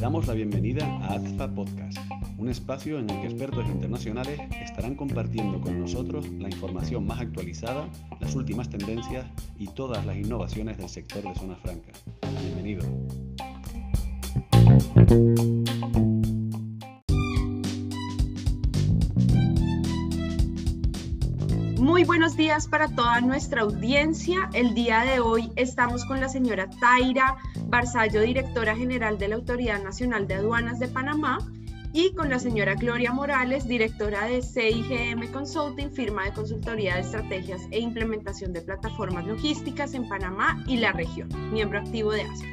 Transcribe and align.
Damos 0.00 0.26
la 0.26 0.34
bienvenida 0.34 0.84
a 0.84 1.14
AZFA 1.14 1.48
Podcast, 1.54 1.96
un 2.36 2.50
espacio 2.50 2.98
en 2.98 3.08
el 3.08 3.20
que 3.22 3.28
expertos 3.28 3.66
internacionales 3.68 4.38
estarán 4.62 4.94
compartiendo 4.94 5.62
con 5.62 5.80
nosotros 5.80 6.28
la 6.28 6.50
información 6.50 7.06
más 7.06 7.20
actualizada, 7.20 7.88
las 8.20 8.34
últimas 8.34 8.68
tendencias 8.68 9.26
y 9.58 9.68
todas 9.68 10.04
las 10.04 10.18
innovaciones 10.18 10.76
del 10.76 10.90
sector 10.90 11.22
de 11.22 11.34
Zona 11.34 11.56
Franca. 11.56 11.92
Bienvenido. 12.42 12.84
Buenos 22.08 22.38
días 22.38 22.66
para 22.66 22.88
toda 22.88 23.20
nuestra 23.20 23.60
audiencia. 23.60 24.48
El 24.54 24.72
día 24.72 25.02
de 25.02 25.20
hoy 25.20 25.52
estamos 25.56 26.06
con 26.06 26.20
la 26.20 26.30
señora 26.30 26.70
Taira 26.80 27.36
Barzallo, 27.66 28.22
directora 28.22 28.74
general 28.74 29.18
de 29.18 29.28
la 29.28 29.34
Autoridad 29.34 29.82
Nacional 29.82 30.26
de 30.26 30.36
Aduanas 30.36 30.78
de 30.78 30.88
Panamá, 30.88 31.38
y 31.92 32.14
con 32.14 32.30
la 32.30 32.38
señora 32.38 32.76
Gloria 32.76 33.12
Morales, 33.12 33.68
directora 33.68 34.24
de 34.24 34.40
CIGM 34.40 35.30
Consulting, 35.32 35.90
firma 35.90 36.24
de 36.24 36.32
consultoría 36.32 36.94
de 36.94 37.02
estrategias 37.02 37.60
e 37.72 37.78
implementación 37.78 38.54
de 38.54 38.62
plataformas 38.62 39.26
logísticas 39.26 39.92
en 39.92 40.08
Panamá 40.08 40.64
y 40.66 40.78
la 40.78 40.92
región, 40.92 41.28
miembro 41.52 41.78
activo 41.78 42.12
de 42.12 42.22
ASPA. 42.22 42.48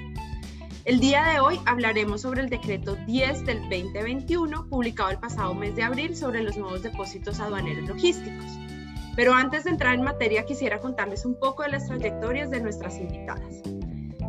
El 0.84 1.00
día 1.00 1.24
de 1.28 1.40
hoy 1.40 1.62
hablaremos 1.66 2.22
sobre 2.22 2.42
el 2.42 2.50
decreto 2.50 2.98
10 3.08 3.46
del 3.46 3.62
2021, 3.62 4.68
publicado 4.68 5.12
el 5.12 5.18
pasado 5.18 5.56
mes 5.56 5.78
de 5.78 5.84
abril 5.84 6.14
sobre 6.14 6.44
los 6.44 6.58
nuevos 6.58 6.84
depósitos 6.84 7.40
aduaneros 7.40 7.88
logísticos. 7.88 8.65
Pero 9.16 9.34
antes 9.34 9.64
de 9.64 9.72
entrar 9.72 9.96
en 9.96 10.04
materia, 10.04 10.46
quisiera 10.46 10.80
contarles 10.80 11.26
un 11.26 11.40
poco 11.40 11.64
de 11.64 11.70
las 11.70 11.88
trayectorias 11.88 12.50
de 12.50 12.62
nuestras 12.62 12.98
invitadas. 12.98 13.62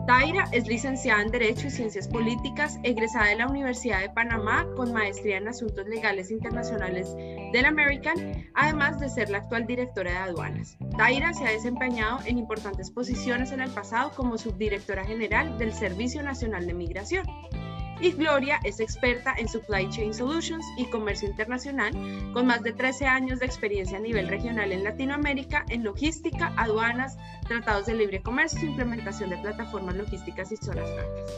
Taira 0.06 0.44
es 0.52 0.68
licenciada 0.68 1.20
en 1.20 1.32
Derecho 1.32 1.66
y 1.66 1.70
Ciencias 1.70 2.06
Políticas, 2.06 2.78
egresada 2.84 3.26
de 3.26 3.36
la 3.36 3.48
Universidad 3.48 4.00
de 4.00 4.10
Panamá 4.10 4.64
con 4.76 4.92
maestría 4.92 5.38
en 5.38 5.48
Asuntos 5.48 5.88
Legales 5.88 6.30
Internacionales 6.30 7.12
del 7.52 7.64
American, 7.64 8.46
además 8.54 9.00
de 9.00 9.08
ser 9.08 9.30
la 9.30 9.38
actual 9.38 9.66
directora 9.66 10.12
de 10.12 10.18
aduanas. 10.18 10.76
Taira 10.96 11.34
se 11.34 11.44
ha 11.44 11.50
desempeñado 11.50 12.20
en 12.24 12.38
importantes 12.38 12.92
posiciones 12.92 13.50
en 13.50 13.60
el 13.60 13.70
pasado 13.70 14.12
como 14.14 14.38
subdirectora 14.38 15.04
general 15.04 15.58
del 15.58 15.72
Servicio 15.72 16.22
Nacional 16.22 16.68
de 16.68 16.74
Migración 16.74 17.26
y 18.00 18.12
Gloria 18.12 18.60
es 18.64 18.80
experta 18.80 19.34
en 19.38 19.48
Supply 19.48 19.88
Chain 19.90 20.12
Solutions 20.12 20.64
y 20.76 20.86
Comercio 20.86 21.28
Internacional, 21.28 21.92
con 22.32 22.46
más 22.46 22.62
de 22.62 22.72
13 22.72 23.06
años 23.06 23.38
de 23.38 23.46
experiencia 23.46 23.98
a 23.98 24.00
nivel 24.00 24.28
regional 24.28 24.72
en 24.72 24.84
Latinoamérica 24.84 25.64
en 25.68 25.84
logística, 25.84 26.52
aduanas, 26.56 27.16
tratados 27.48 27.86
de 27.86 27.94
libre 27.94 28.22
comercio, 28.22 28.68
implementación 28.68 29.30
de 29.30 29.38
plataformas 29.38 29.96
logísticas 29.96 30.52
y 30.52 30.56
zonas 30.56 30.90
francas. 30.90 31.32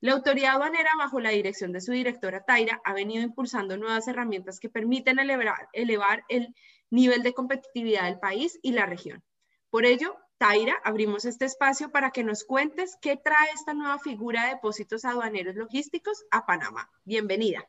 La 0.00 0.12
autoridad 0.12 0.54
aduanera, 0.54 0.90
bajo 0.96 1.18
la 1.20 1.30
dirección 1.30 1.72
de 1.72 1.80
su 1.80 1.92
directora 1.92 2.44
Taira, 2.44 2.80
ha 2.84 2.92
venido 2.92 3.22
impulsando 3.22 3.76
nuevas 3.76 4.06
herramientas 4.06 4.60
que 4.60 4.68
permiten 4.68 5.18
elevar, 5.18 5.68
elevar 5.72 6.24
el 6.28 6.54
nivel 6.90 7.22
de 7.22 7.34
competitividad 7.34 8.04
del 8.04 8.18
país 8.18 8.58
y 8.62 8.72
la 8.72 8.86
región. 8.86 9.22
Por 9.70 9.84
ello, 9.84 10.16
Taira, 10.38 10.80
abrimos 10.84 11.24
este 11.24 11.46
espacio 11.46 11.90
para 11.90 12.12
que 12.12 12.22
nos 12.22 12.44
cuentes 12.44 12.96
qué 13.02 13.16
trae 13.16 13.50
esta 13.52 13.74
nueva 13.74 13.98
figura 13.98 14.44
de 14.44 14.50
depósitos 14.50 15.04
aduaneros 15.04 15.56
logísticos 15.56 16.24
a 16.30 16.46
Panamá. 16.46 16.88
Bienvenida. 17.04 17.68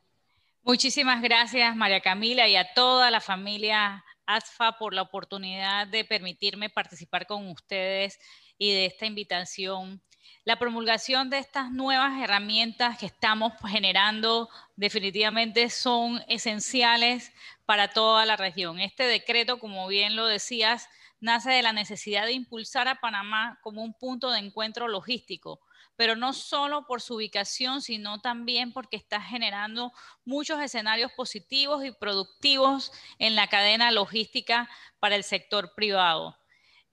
Muchísimas 0.62 1.20
gracias, 1.20 1.74
María 1.74 2.00
Camila, 2.00 2.46
y 2.46 2.54
a 2.54 2.72
toda 2.72 3.10
la 3.10 3.20
familia 3.20 4.04
ASFA 4.24 4.78
por 4.78 4.94
la 4.94 5.02
oportunidad 5.02 5.88
de 5.88 6.04
permitirme 6.04 6.70
participar 6.70 7.26
con 7.26 7.48
ustedes 7.48 8.20
y 8.56 8.72
de 8.72 8.86
esta 8.86 9.04
invitación. 9.04 10.00
La 10.44 10.56
promulgación 10.56 11.28
de 11.28 11.38
estas 11.38 11.72
nuevas 11.72 12.22
herramientas 12.22 12.98
que 12.98 13.06
estamos 13.06 13.52
generando 13.66 14.48
definitivamente 14.76 15.70
son 15.70 16.22
esenciales 16.28 17.32
para 17.66 17.88
toda 17.88 18.24
la 18.26 18.36
región. 18.36 18.78
Este 18.78 19.04
decreto, 19.04 19.58
como 19.58 19.88
bien 19.88 20.14
lo 20.14 20.26
decías, 20.26 20.88
nace 21.20 21.50
de 21.50 21.62
la 21.62 21.72
necesidad 21.72 22.26
de 22.26 22.32
impulsar 22.32 22.88
a 22.88 23.00
Panamá 23.00 23.58
como 23.62 23.82
un 23.82 23.94
punto 23.94 24.30
de 24.30 24.38
encuentro 24.38 24.88
logístico, 24.88 25.60
pero 25.96 26.16
no 26.16 26.32
solo 26.32 26.86
por 26.86 27.02
su 27.02 27.16
ubicación, 27.16 27.82
sino 27.82 28.20
también 28.20 28.72
porque 28.72 28.96
está 28.96 29.20
generando 29.20 29.92
muchos 30.24 30.60
escenarios 30.60 31.12
positivos 31.12 31.84
y 31.84 31.92
productivos 31.92 32.90
en 33.18 33.36
la 33.36 33.48
cadena 33.48 33.90
logística 33.90 34.68
para 34.98 35.16
el 35.16 35.24
sector 35.24 35.74
privado. 35.74 36.36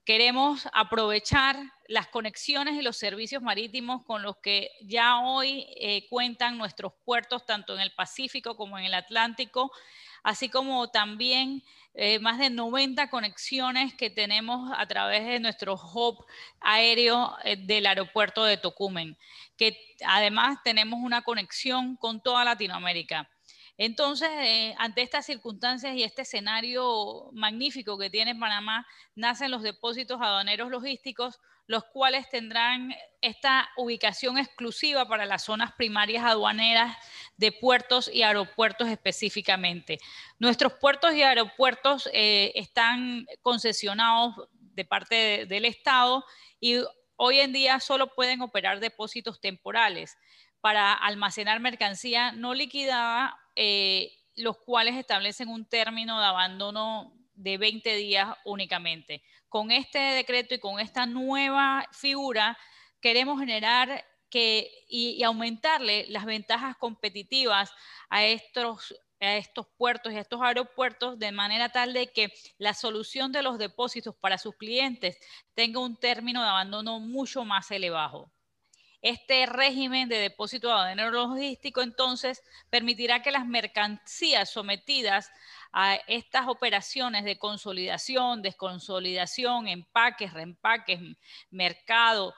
Queremos 0.04 0.68
aprovechar 0.72 1.58
las 1.88 2.08
conexiones 2.08 2.76
y 2.76 2.82
los 2.82 2.96
servicios 2.96 3.42
marítimos 3.42 4.04
con 4.06 4.24
los 4.24 4.38
que 4.38 4.72
ya 4.82 5.20
hoy 5.20 5.66
eh, 5.76 6.08
cuentan 6.10 6.58
nuestros 6.58 6.94
puertos, 7.04 7.46
tanto 7.46 7.76
en 7.76 7.82
el 7.82 7.94
Pacífico 7.94 8.56
como 8.56 8.78
en 8.80 8.86
el 8.86 8.94
Atlántico, 8.94 9.72
así 10.28 10.50
como 10.50 10.90
también 10.90 11.64
eh, 11.94 12.20
más 12.20 12.38
de 12.38 12.50
90 12.50 13.10
conexiones 13.10 13.94
que 13.94 14.10
tenemos 14.10 14.70
a 14.78 14.86
través 14.86 15.26
de 15.26 15.40
nuestro 15.40 15.76
hub 15.76 16.26
aéreo 16.60 17.34
eh, 17.46 17.56
del 17.56 17.86
aeropuerto 17.86 18.44
de 18.44 18.58
Tocumen, 18.58 19.18
que 19.56 19.96
además 20.06 20.58
tenemos 20.66 21.00
una 21.02 21.22
conexión 21.22 21.96
con 21.96 22.22
toda 22.22 22.44
Latinoamérica. 22.44 23.30
Entonces, 23.78 24.30
eh, 24.42 24.76
ante 24.80 25.02
estas 25.02 25.26
circunstancias 25.26 25.96
y 25.96 26.04
este 26.04 26.24
escenario 26.24 27.30
magnífico 27.32 27.98
que 27.98 28.10
tiene 28.10 28.36
Panamá, 28.36 28.86
nacen 29.16 29.50
los 29.50 29.64
depósitos 29.64 30.20
aduaneros 30.20 30.70
logísticos 30.70 31.40
los 31.68 31.84
cuales 31.84 32.30
tendrán 32.30 32.96
esta 33.22 33.70
ubicación 33.76 34.38
exclusiva 34.38 35.08
para 35.08 35.26
las 35.26 35.44
zonas 35.44 35.74
primarias 35.74 36.24
aduaneras 36.24 36.96
de 37.38 37.52
puertos 37.52 38.10
y 38.12 38.24
aeropuertos 38.24 38.90
específicamente. 38.90 40.00
Nuestros 40.40 40.74
puertos 40.74 41.14
y 41.14 41.22
aeropuertos 41.22 42.10
eh, 42.12 42.52
están 42.56 43.28
concesionados 43.42 44.50
de 44.52 44.86
parte 44.86 45.46
del 45.46 45.66
Estado 45.66 46.26
y 46.60 46.78
hoy 47.16 47.40
en 47.40 47.54
día 47.54 47.80
solo 47.80 48.14
pueden 48.14 48.42
operar 48.42 48.80
depósitos 48.80 49.40
temporales 49.40 50.18
para 50.62 50.94
almacenar 50.94 51.60
mercancía 51.60 52.32
no 52.32 52.54
liquidada, 52.54 53.40
eh, 53.56 54.12
los 54.36 54.58
cuales 54.58 54.96
establecen 54.96 55.50
un 55.50 55.66
término 55.66 56.20
de 56.20 56.26
abandono 56.26 57.14
de 57.34 57.58
20 57.58 57.96
días 57.96 58.36
únicamente. 58.46 59.24
Con 59.48 59.72
este 59.72 60.00
decreto 60.00 60.56
y 60.56 60.60
con 60.60 60.80
esta 60.80 61.06
nueva 61.06 61.88
figura 61.92 62.58
queremos 63.00 63.40
generar 63.40 64.04
y, 64.32 65.24
aumentarle 65.24 66.06
las 66.10 66.26
ventajas 66.26 66.76
competitivas 66.78 67.72
a 68.10 68.26
estos, 68.26 68.96
a 69.20 69.36
estos 69.36 69.68
puertos 69.78 70.14
y 70.14 70.18
a 70.18 70.22
estos 70.22 70.42
aeropuertos 70.42 71.18
de 71.20 71.32
manera 71.32 71.70
tal 71.70 71.94
de 71.94 72.08
que 72.08 72.32
la 72.58 72.74
solución 72.74 73.32
de 73.32 73.44
los 73.44 73.58
depósitos 73.58 74.16
para 74.16 74.38
sus 74.38 74.56
clientes 74.56 75.18
tenga 75.54 75.80
un 75.80 75.98
término 75.98 76.44
de 76.44 76.50
abandono 76.50 77.00
mucho 77.00 77.46
más 77.46 77.72
elevado. 77.72 78.32
Este 79.02 79.46
régimen 79.46 80.10
de 80.10 80.18
depósito 80.18 80.76
de 80.84 80.96
logístico 80.96 81.82
entonces 81.82 82.42
permitirá 82.70 83.22
que 83.22 83.32
las 83.32 83.46
mercancías 83.46 84.50
sometidas 84.50 85.32
a 85.72 85.96
estas 86.08 86.48
operaciones 86.48 87.24
de 87.24 87.38
consolidación, 87.38 88.42
desconsolidación, 88.42 89.68
empaques, 89.68 90.34
reempaques, 90.34 91.00
mercado, 91.52 92.34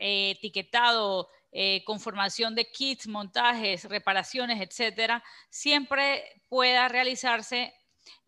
eh, 0.00 0.30
etiquetado, 0.30 1.28
eh, 1.52 1.82
conformación 1.84 2.54
de 2.54 2.70
kits, 2.70 3.06
montajes, 3.08 3.84
reparaciones, 3.84 4.60
etcétera, 4.60 5.22
siempre 5.50 6.42
pueda 6.48 6.88
realizarse 6.88 7.72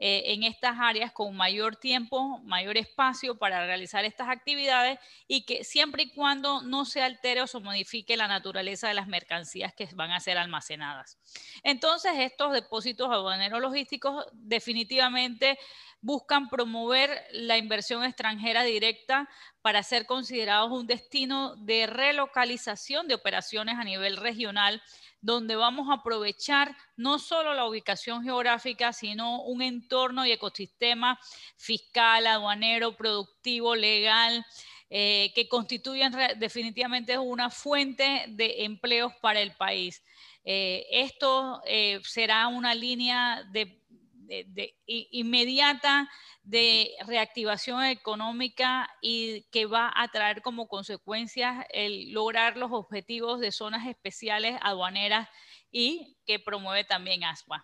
eh, 0.00 0.32
en 0.32 0.44
estas 0.44 0.77
áreas 0.78 1.12
con 1.12 1.37
mayor 1.37 1.77
tiempo, 1.77 2.39
mayor 2.45 2.77
espacio 2.77 3.36
para 3.36 3.66
realizar 3.66 4.04
estas 4.04 4.28
actividades 4.28 4.98
y 5.27 5.45
que 5.45 5.65
siempre 5.65 6.04
y 6.04 6.15
cuando 6.15 6.63
no 6.63 6.84
se 6.84 7.03
altere 7.03 7.42
o 7.42 7.47
se 7.47 7.59
modifique 7.59 8.16
la 8.16 8.28
naturaleza 8.28 8.89
de 8.89 8.95
las 8.95 9.09
mercancías 9.09 9.74
que 9.74 9.89
van 9.95 10.13
a 10.13 10.21
ser 10.21 10.39
almacenadas. 10.39 11.18
Entonces, 11.65 12.13
estos 12.16 12.53
depósitos 12.53 13.10
aduaneros 13.10 13.60
logísticos 13.60 14.24
definitivamente 14.33 15.59
buscan 16.00 16.48
promover 16.48 17.24
la 17.33 17.59
inversión 17.59 18.04
extranjera 18.04 18.62
directa 18.62 19.28
para 19.62 19.83
ser 19.83 20.06
considerados 20.06 20.71
un 20.71 20.86
destino 20.86 21.56
de 21.56 21.86
relocalización 21.86 23.09
de 23.09 23.15
operaciones 23.15 23.77
a 23.77 23.84
nivel 23.84 24.16
regional, 24.16 24.83
donde 25.21 25.56
vamos 25.56 25.89
a 25.91 25.95
aprovechar 25.95 26.77
no 26.97 27.18
solo 27.18 27.54
la 27.54 27.66
ubicación 27.66 28.22
geográfica, 28.22 28.92
sino 28.92 29.42
un 29.42 29.62
entorno 29.62 30.24
y 30.24 30.33
ecosistema 30.33 31.18
fiscal, 31.56 32.27
aduanero, 32.27 32.97
productivo, 32.97 33.74
legal, 33.74 34.47
eh, 34.91 35.33
que 35.34 35.48
constituyen 35.48 36.12
definitivamente 36.39 37.18
una 37.18 37.51
fuente 37.51 38.24
de 38.28 38.65
empleos 38.65 39.12
para 39.21 39.41
el 39.41 39.53
país. 39.53 40.03
Eh, 40.44 40.86
esto 40.91 41.60
eh, 41.66 42.01
será 42.04 42.47
una 42.48 42.74
línea 42.74 43.44
de 43.53 43.83
de, 44.28 44.75
inmediata 44.86 46.09
de 46.42 46.91
reactivación 47.07 47.84
económica 47.84 48.89
y 49.01 49.42
que 49.51 49.66
va 49.66 49.92
a 49.95 50.09
traer 50.09 50.42
como 50.42 50.69
consecuencia 50.69 51.66
el 51.71 52.13
lograr 52.13 52.57
los 52.57 52.71
objetivos 52.72 53.41
de 53.41 53.53
zonas 53.53 53.86
especiales 53.86 54.59
aduaneras 54.63 55.28
y 55.71 56.16
que 56.27 56.39
promueve 56.39 56.84
también 56.84 57.25
ASPA. 57.25 57.63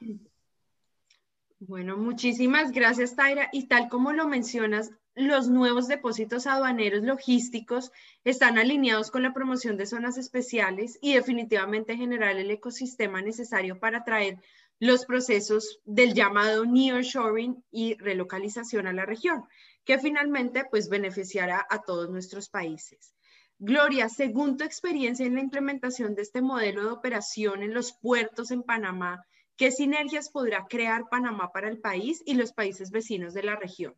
Bueno, 1.61 1.96
muchísimas 1.96 2.72
gracias, 2.72 3.16
Taira. 3.16 3.49
Y 3.52 3.69
tal 3.69 3.88
como 3.88 4.12
lo 4.12 4.28
mencionas, 4.28 4.90
los 5.14 5.49
nuevos 5.49 5.87
depósitos 5.87 6.46
aduaneros 6.46 7.05
logísticos 7.05 7.93
están 8.25 8.58
alineados 8.58 9.11
con 9.11 9.22
la 9.22 9.32
promoción 9.32 9.76
de 9.76 9.87
zonas 9.87 10.19
especiales 10.19 10.99
y 11.00 11.14
definitivamente 11.14 11.96
generar 11.96 12.37
el 12.37 12.50
ecosistema 12.50 13.22
necesario 13.22 13.78
para 13.78 14.05
traer 14.05 14.38
los 14.81 15.05
procesos 15.06 15.81
del 15.85 16.15
llamado 16.15 16.65
nearshoring 16.65 17.65
y 17.71 17.94
relocalización 17.94 18.87
a 18.87 18.93
la 18.93 19.06
región, 19.06 19.44
que 19.85 19.99
finalmente 19.99 20.65
pues 20.71 20.88
beneficiará 20.88 21.67
a 21.71 21.82
todos 21.82 22.11
nuestros 22.11 22.49
países. 22.49 23.15
Gloria, 23.59 24.09
según 24.09 24.56
tu 24.56 24.65
experiencia 24.65 25.25
en 25.25 25.35
la 25.35 25.41
implementación 25.41 26.15
de 26.15 26.23
este 26.23 26.43
modelo 26.43 26.82
de 26.82 26.91
operación 26.91 27.62
en 27.62 27.73
los 27.73 27.93
puertos 27.93 28.50
en 28.50 28.62
Panamá, 28.62 29.25
¿qué 29.56 29.71
sinergias 29.71 30.29
podrá 30.31 30.67
crear 30.69 31.09
Panamá 31.09 31.50
para 31.53 31.69
el 31.69 31.79
país 31.79 32.23
y 32.26 32.35
los 32.35 32.53
países 32.53 32.91
vecinos 32.91 33.32
de 33.32 33.44
la 33.44 33.56
región? 33.56 33.94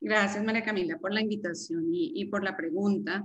Gracias, 0.00 0.42
María 0.44 0.64
Camila, 0.64 0.98
por 0.98 1.12
la 1.12 1.20
invitación 1.20 1.92
y, 1.92 2.12
y 2.14 2.26
por 2.26 2.42
la 2.42 2.56
pregunta 2.56 3.24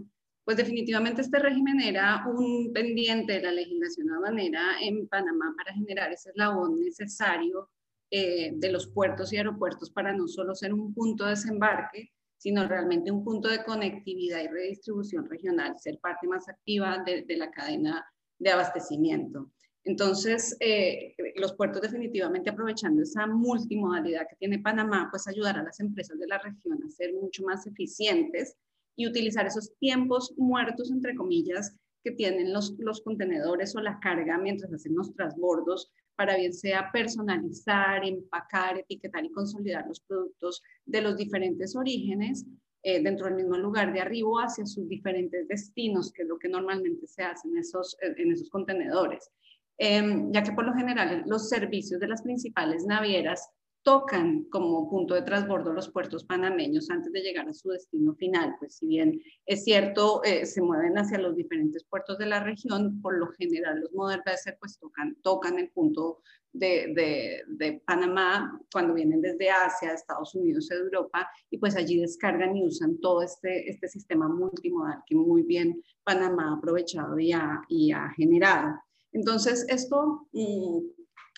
pues 0.52 0.68
definitivamente 0.68 1.22
este 1.22 1.40
régimen 1.40 1.80
era 1.80 2.26
un 2.28 2.74
pendiente 2.74 3.32
de 3.32 3.42
la 3.42 3.54
legislación 3.54 4.12
aduanera 4.12 4.82
en 4.82 5.08
Panamá 5.08 5.54
para 5.56 5.74
generar 5.74 6.12
ese 6.12 6.32
eslabón 6.32 6.78
necesario 6.78 7.70
eh, 8.10 8.52
de 8.54 8.70
los 8.70 8.88
puertos 8.88 9.32
y 9.32 9.38
aeropuertos 9.38 9.90
para 9.92 10.12
no 10.12 10.28
solo 10.28 10.54
ser 10.54 10.74
un 10.74 10.94
punto 10.94 11.24
de 11.24 11.30
desembarque, 11.30 12.12
sino 12.36 12.68
realmente 12.68 13.12
un 13.12 13.24
punto 13.24 13.48
de 13.48 13.64
conectividad 13.64 14.44
y 14.44 14.50
redistribución 14.50 15.26
regional, 15.30 15.80
ser 15.80 16.00
parte 16.00 16.28
más 16.28 16.50
activa 16.50 17.02
de, 17.06 17.24
la 17.38 17.50
cadena 17.50 18.06
de 18.38 18.50
abastecimiento. 18.50 19.52
Entonces, 19.86 20.58
eh, 20.60 21.16
los 21.38 21.54
puertos 21.54 21.82
definitivamente 21.82 22.50
aprovechando 22.50 23.04
esa 23.04 23.26
multimodalidad 23.26 24.28
que 24.30 24.36
tiene 24.36 24.60
Panamá, 24.60 25.08
pues 25.10 25.30
ayudar 25.30 25.58
a 25.58 25.64
las 25.64 25.80
empresas 25.80 26.20
de 26.20 26.28
la 26.28 26.40
región 26.40 26.84
a 26.84 26.90
ser 26.90 27.14
mucho 27.14 27.42
más 27.44 27.66
eficientes 27.66 28.58
y 28.96 29.08
utilizar 29.08 29.46
esos 29.46 29.74
tiempos 29.80 30.34
muertos, 30.38 30.92
entre 30.92 31.16
comillas, 31.16 31.76
que 32.04 32.12
tienen 32.12 32.52
los, 32.52 32.76
los 32.80 33.02
contenedores 33.02 33.76
o 33.76 33.82
la 33.82 34.00
carga 34.00 34.38
mientras 34.38 34.74
hacen 34.74 34.96
los 34.96 35.14
transbordos 35.14 35.92
para 36.16 36.36
bien 36.36 36.54
sea 36.54 36.92
personalizar, 36.92 38.06
empacar, 38.06 38.78
etiquetar 38.78 39.26
y 39.26 39.32
consolidar 39.32 39.88
los 39.88 40.02
productos 40.02 40.62
de 40.86 41.02
los 41.02 41.18
diferentes 41.18 41.76
orígenes 41.76 42.46
eh, 42.84 43.02
dentro 43.02 43.28
del 43.28 43.36
mismo 43.36 43.58
lugar 43.58 43.94
de 43.94 44.02
arribo 44.02 44.40
hacia 44.40 44.66
sus 44.66 44.88
diferentes 44.88 45.48
destinos, 45.48 46.12
que 46.12 46.24
es 46.24 46.28
lo 46.28 46.40
que 46.40 46.50
normalmente 46.50 47.08
se 47.08 47.24
hace 47.24 47.48
en 47.48 47.58
esos, 47.58 47.96
en 48.02 48.32
esos 48.32 48.50
contenedores. 48.50 49.30
Em, 49.78 50.32
ya 50.32 50.44
que 50.44 50.52
por 50.52 50.66
lo 50.66 50.74
general 50.74 51.24
los 51.26 51.50
servicios 51.50 52.00
de 52.00 52.08
las 52.08 52.22
principales 52.22 52.86
navieras 52.86 53.50
tocan 53.84 54.44
como 54.46 54.90
punto 54.90 55.14
de 55.16 55.24
transbordo 55.24 55.74
los 55.74 55.90
puertos 55.90 56.24
panameños 56.24 56.90
antes 56.90 57.12
de 57.12 57.22
llegar 57.22 57.48
a 57.50 57.54
su 57.54 57.70
destino 57.70 58.14
final. 58.16 58.56
Pues 58.60 58.76
si 58.76 58.88
bien 58.88 59.22
es 59.46 59.64
cierto, 59.64 60.24
eh, 60.24 60.46
se 60.46 60.62
mueven 60.62 60.98
hacia 60.98 61.18
los 61.18 61.36
diferentes 61.36 61.84
puertos 61.84 62.18
de 62.18 62.28
la 62.28 62.44
región, 62.44 63.02
por 63.02 63.18
lo 63.18 63.28
general 63.28 63.82
los 63.82 63.92
Modern 63.94 64.22
pues 64.60 64.78
tocan, 64.80 65.16
tocan 65.24 65.58
el 65.60 65.70
punto 65.70 66.22
de, 66.54 67.44
de, 67.48 67.82
Panamá 67.86 68.60
cuando 68.72 68.94
vienen 68.94 69.22
desde 69.22 69.50
Asia, 69.50 69.94
Estados 69.94 70.36
Unidos, 70.36 70.70
Europa, 70.70 71.30
y 71.50 71.58
pues 71.58 71.76
allí 71.76 72.00
descargan 72.00 72.56
y 72.58 72.66
usan 72.66 73.00
todo 73.00 73.22
este, 73.22 73.70
este 73.70 73.88
sistema 73.88 74.28
multimodal 74.28 75.02
que 75.06 75.16
muy 75.16 75.44
bien 75.44 75.82
Panamá 76.04 76.50
ha 76.50 76.58
aprovechado 76.58 77.18
y 77.20 77.32
ha, 77.32 77.62
y 77.70 77.92
ha 77.92 78.10
generado. 78.10 78.76
Entonces, 79.14 79.66
esto 79.70 80.28
mm, 80.34 80.80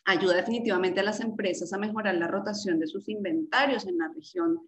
ayuda 0.05 0.35
definitivamente 0.35 0.99
a 0.99 1.03
las 1.03 1.19
empresas 1.19 1.71
a 1.73 1.77
mejorar 1.77 2.15
la 2.15 2.27
rotación 2.27 2.79
de 2.79 2.87
sus 2.87 3.07
inventarios 3.09 3.87
en 3.87 3.97
la 3.97 4.09
región. 4.13 4.59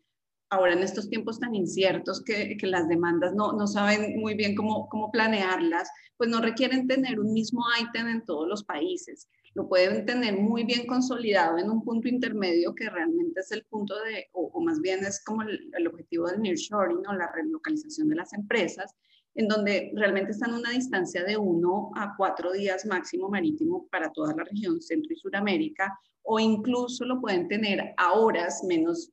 Ahora 0.50 0.74
en 0.74 0.84
estos 0.84 1.10
tiempos 1.10 1.40
tan 1.40 1.56
inciertos 1.56 2.24
que, 2.24 2.56
que 2.58 2.68
las 2.68 2.88
demandas 2.88 3.34
no, 3.34 3.54
no, 3.54 3.68
saben 3.68 4.20
muy 4.20 4.36
bien 4.36 4.56
cómo, 4.56 4.88
cómo 4.90 5.12
planearlas, 5.12 5.90
pues 6.18 6.30
no 6.30 6.40
requieren 6.40 6.88
tener 6.88 7.20
un 7.20 7.34
mismo 7.34 7.64
ítem 7.82 8.08
en 8.08 8.26
todos 8.26 8.48
los 8.48 8.64
países. 8.64 9.28
Lo 9.56 9.68
pueden 9.68 10.06
tener 10.06 10.38
muy 10.38 10.64
bien 10.64 10.86
consolidado 10.86 11.58
en 11.58 11.70
un 11.70 11.84
punto 11.84 12.08
intermedio 12.08 12.76
que 12.76 12.90
realmente 12.90 13.40
es 13.40 13.52
el 13.52 13.66
punto 13.66 13.96
de, 14.04 14.28
o, 14.34 14.62
más 14.62 14.80
bien 14.82 15.04
es 15.04 15.24
como 15.24 15.42
el, 15.42 15.72
el 15.74 15.88
objetivo 15.88 16.28
del 16.28 16.42
nearshoring 16.42 17.06
o 17.08 17.14
la 17.14 17.32
relocalización 17.32 18.10
de 18.10 18.16
las 18.16 18.34
empresas, 18.34 18.94
en 19.36 19.48
donde 19.48 19.92
realmente 19.96 20.32
están 20.32 20.52
a 20.52 20.58
una 20.58 20.72
distancia 20.72 21.24
de 21.24 21.38
uno 21.38 21.92
a 21.96 22.16
cuatro 22.16 22.54
días 22.54 22.86
máximo 22.86 23.30
marítimo 23.30 23.88
para 23.92 24.12
toda 24.12 24.34
la 24.36 24.44
región 24.44 24.82
Centro 24.82 25.14
y 25.14 25.18
Suramérica, 25.18 25.98
o 26.24 26.40
incluso 26.40 27.06
lo 27.06 27.22
pueden 27.22 27.48
tener 27.48 27.94
a 27.98 28.14
horas, 28.14 28.64
menos, 28.68 29.12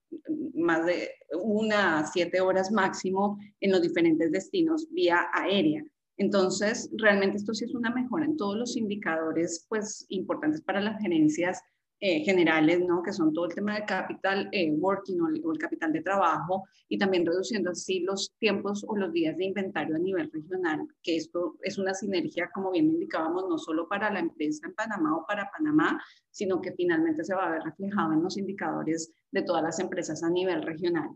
más 0.55 0.87
de 0.87 1.11
una 1.43 1.99
a 1.99 2.07
siete 2.07 2.41
horas 2.41 2.71
máximo 2.71 3.39
en 3.61 3.73
los 3.73 3.83
diferentes 3.83 4.33
destinos 4.33 4.89
vía 4.91 5.27
aérea. 5.33 5.85
Entonces, 6.17 6.91
realmente 6.97 7.39
esto 7.39 7.53
sí 7.53 7.65
es 7.65 7.75
una 7.75 7.91
mejora 7.91 8.25
en 8.25 8.37
todos 8.37 8.57
los 8.57 8.77
indicadores 8.77 9.67
pues, 9.69 10.07
importantes 10.09 10.63
para 10.63 10.81
las 10.81 11.01
gerencias 11.01 11.61
eh, 12.05 12.25
generales, 12.25 12.81
¿no? 12.85 13.01
que 13.01 13.13
son 13.13 13.33
todo 13.33 13.45
el 13.45 13.55
tema 13.55 13.77
de 13.77 13.85
capital 13.85 14.49
eh, 14.51 14.73
working 14.73 15.21
o 15.21 15.53
el, 15.53 15.57
capital 15.57 15.93
de 15.93 16.03
trabajo, 16.03 16.65
y 16.89 16.99
también 16.99 17.25
reduciendo 17.25 17.71
así 17.71 18.01
los 18.01 18.33
tiempos 18.41 18.85
o 18.89 18.97
los 18.97 19.13
días 19.13 19.37
de 19.37 19.45
inventario 19.45 19.95
a 19.95 20.01
nivel 20.01 20.29
regional, 20.33 20.89
que 21.01 21.15
esto 21.15 21.55
es 21.63 21.79
una 21.79 21.95
sinergia, 21.95 22.51
como 22.53 22.73
bien 22.73 22.91
indicábamos, 22.91 23.45
no 23.49 23.57
solo 23.57 23.89
para 23.89 24.13
la 24.13 24.19
empresa 24.19 24.67
en 24.67 24.75
Panamá 24.75 25.17
o 25.17 25.25
para 25.25 25.49
Panamá, 25.57 26.03
sino 26.33 26.61
que 26.61 26.73
finalmente 26.73 27.23
se 27.23 27.37
va 27.37 27.47
a 27.47 27.53
ver 27.53 27.63
reflejado 27.63 28.15
en 28.15 28.25
los 28.25 28.37
indicadores 28.37 29.13
de 29.31 29.43
todas 29.43 29.63
las 29.63 29.79
empresas 29.79 30.25
a 30.25 30.31
nivel 30.31 30.63
regional. 30.63 31.09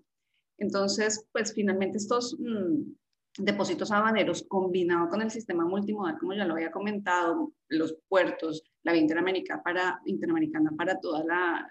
Entonces, 0.57 1.27
pues 1.33 1.53
finalmente 1.53 1.99
estos... 1.99 2.39
Mm, 2.39 2.93
depósitos 3.39 3.91
habaneros 3.91 4.45
combinado 4.49 5.09
con 5.09 5.23
el 5.23 5.31
sistema 5.31 5.65
multimodal, 5.65 6.19
como 6.19 6.35
ya 6.35 6.45
lo 6.45 6.55
había 6.55 6.71
comentado, 6.71 7.53
los 7.69 7.97
puertos, 8.09 8.63
la 8.83 8.93
vía 8.93 9.03
interamericana 9.03 9.63
para, 10.77 11.01
toda 11.01 11.25
la, 11.25 11.71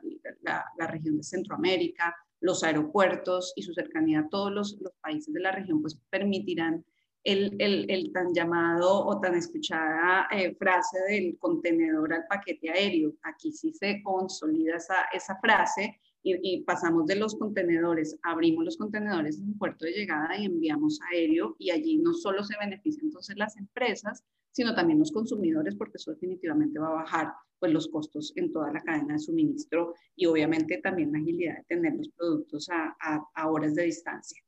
región 0.88 1.18
de 1.18 1.24
Centroamérica, 1.24 2.16
los 2.42 2.64
aeropuertos 2.64 3.54
y 3.56 3.64
su 3.64 3.74
cercanía 3.74 4.20
a 4.20 4.30
todos 4.30 4.52
los, 4.52 4.78
países 5.02 5.34
de 5.34 5.40
la 5.40 5.52
región, 5.52 5.82
pues 5.82 6.00
permitirán 6.10 6.86
el, 7.24 8.12
tan 8.14 8.34
llamado 8.34 9.06
o 9.06 9.20
tan 9.20 9.34
escuchada 9.36 10.28
eh, 10.32 10.56
frase 10.56 11.00
del 11.10 11.38
contenedor 11.40 12.14
al 12.14 12.26
paquete 12.28 12.70
aéreo. 12.70 13.14
Aquí 13.24 13.52
sí 13.52 13.74
se 13.74 14.04
consolida 14.04 14.78
esa 15.12 15.36
frase 15.42 16.00
y, 16.26 16.64
pasamos 16.64 17.06
de 17.06 17.16
los 17.16 17.36
contenedores, 17.36 18.18
abrimos 18.24 18.66
los 18.66 18.78
contenedores 18.78 19.38
en 19.38 19.50
un 19.50 19.58
puerto 19.58 19.86
de 19.86 19.92
llegada 19.92 20.36
y 20.38 20.46
enviamos 20.46 21.00
aéreo 21.12 21.56
y 21.60 21.70
allí 21.70 21.98
no 21.98 22.14
solo 22.14 22.44
se 22.44 22.58
benefician 22.60 23.06
entonces 23.06 23.38
las 23.38 23.56
empresas, 23.58 24.24
sino 24.52 24.74
también 24.74 24.98
los 24.98 25.12
consumidores 25.12 25.76
porque 25.76 25.98
eso 25.98 26.12
definitivamente 26.12 26.80
va 26.80 26.88
a 26.88 27.04
bajar 27.04 27.34
pues 27.60 27.72
los 27.72 27.88
costos 27.90 28.34
en 28.36 28.52
toda 28.52 28.72
la 28.72 28.82
cadena 28.82 29.14
de 29.14 29.20
suministro 29.20 29.94
y 30.16 30.26
obviamente 30.26 30.80
también 30.80 31.12
la 31.12 31.20
agilidad 31.20 31.58
de 31.58 31.64
tener 31.66 31.94
los 31.96 32.10
productos 32.10 32.70
a, 32.70 32.96
a 33.34 33.50
horas 33.50 33.76
de 33.76 33.84
distancia. 33.84 34.42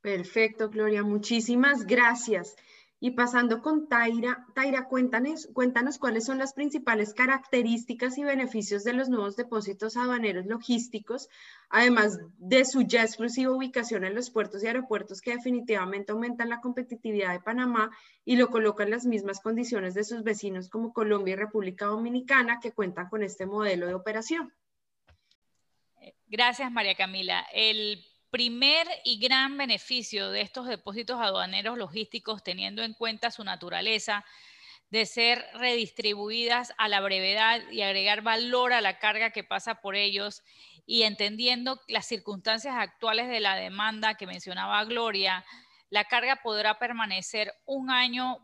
Perfecto, 0.00 0.70
Gloria, 0.70 1.02
muchísimas 1.04 1.86
gracias. 1.86 2.56
Y 3.00 3.12
pasando 3.12 3.62
con 3.62 3.88
Taira, 3.88 4.46
Taira, 4.54 4.88
cuéntanos, 4.88 5.48
cuéntanos 5.52 5.98
cuáles 5.98 6.24
son 6.24 6.38
las 6.38 6.52
principales 6.52 7.14
características 7.14 8.18
y 8.18 8.24
beneficios 8.24 8.82
de 8.82 8.92
los 8.92 9.08
nuevos 9.08 9.36
depósitos 9.36 9.96
aduaneros 9.96 10.46
logísticos, 10.46 11.28
además 11.70 12.18
de 12.38 12.64
su 12.64 12.82
ya 12.82 13.02
exclusiva 13.02 13.52
ubicación 13.52 14.04
en 14.04 14.16
los 14.16 14.30
puertos 14.30 14.64
y 14.64 14.66
aeropuertos 14.66 15.20
que 15.20 15.36
definitivamente 15.36 16.10
aumentan 16.10 16.48
la 16.48 16.60
competitividad 16.60 17.32
de 17.32 17.40
Panamá 17.40 17.90
y 18.24 18.34
lo 18.34 18.48
colocan 18.50 18.88
en 18.88 18.94
las 18.94 19.06
mismas 19.06 19.40
condiciones 19.40 19.94
de 19.94 20.02
sus 20.02 20.24
vecinos 20.24 20.68
como 20.68 20.92
Colombia 20.92 21.34
y 21.34 21.36
República 21.36 21.86
Dominicana 21.86 22.58
que 22.60 22.72
cuentan 22.72 23.08
con 23.08 23.22
este 23.22 23.46
modelo 23.46 23.86
de 23.86 23.94
operación. 23.94 24.52
Gracias, 26.26 26.70
María 26.70 26.94
Camila. 26.94 27.46
El 27.52 28.04
primer 28.30 28.86
y 29.04 29.18
gran 29.18 29.56
beneficio 29.56 30.30
de 30.30 30.42
estos 30.42 30.66
depósitos 30.66 31.20
aduaneros 31.20 31.78
logísticos, 31.78 32.42
teniendo 32.42 32.82
en 32.82 32.94
cuenta 32.94 33.30
su 33.30 33.44
naturaleza 33.44 34.24
de 34.90 35.06
ser 35.06 35.44
redistribuidas 35.54 36.72
a 36.78 36.88
la 36.88 37.00
brevedad 37.00 37.60
y 37.70 37.82
agregar 37.82 38.22
valor 38.22 38.72
a 38.72 38.80
la 38.80 38.98
carga 38.98 39.30
que 39.30 39.44
pasa 39.44 39.76
por 39.76 39.96
ellos 39.96 40.42
y 40.86 41.02
entendiendo 41.02 41.80
las 41.88 42.06
circunstancias 42.06 42.74
actuales 42.78 43.28
de 43.28 43.40
la 43.40 43.54
demanda 43.56 44.14
que 44.14 44.26
mencionaba 44.26 44.82
Gloria, 44.84 45.44
la 45.90 46.04
carga 46.04 46.36
podrá 46.36 46.78
permanecer 46.78 47.52
un 47.66 47.90
año 47.90 48.38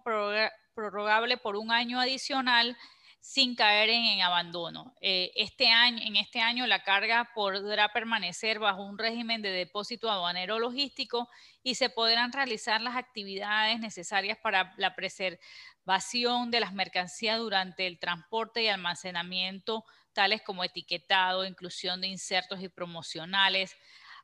prorrogable 0.74 1.38
por 1.38 1.56
un 1.56 1.70
año 1.70 2.00
adicional 2.00 2.76
sin 3.24 3.56
caer 3.56 3.88
en, 3.88 4.20
abandono. 4.20 4.94
Eh, 5.00 5.32
este 5.34 5.68
año, 5.68 5.98
en 6.02 6.16
este 6.16 6.40
año 6.40 6.66
la 6.66 6.84
carga 6.84 7.30
podrá 7.34 7.90
permanecer 7.90 8.58
bajo 8.58 8.84
un 8.84 8.98
régimen 8.98 9.40
de 9.40 9.50
depósito 9.50 10.10
aduanero 10.10 10.58
logístico 10.58 11.30
y 11.62 11.76
se 11.76 11.88
podrán 11.88 12.32
realizar 12.32 12.82
las 12.82 12.96
actividades 12.96 13.80
necesarias 13.80 14.36
para 14.36 14.74
la 14.76 14.94
preservación 14.94 16.50
de 16.50 16.60
las 16.60 16.74
mercancías 16.74 17.38
durante 17.38 17.86
el 17.86 17.98
transporte 17.98 18.62
y 18.62 18.68
almacenamiento, 18.68 19.86
tales 20.12 20.42
como 20.42 20.62
etiquetado, 20.62 21.46
inclusión 21.46 22.02
de 22.02 22.08
insertos 22.08 22.60
y 22.60 22.68
promocionales, 22.68 23.74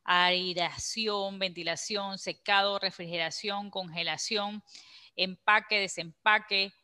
aireación, 0.05 1.39
ventilación, 1.39 2.19
secado, 2.19 2.79
refrigeración, 2.79 3.71
congelación, 3.71 4.63
empaque, 5.17 5.81
desempaque 5.81 6.75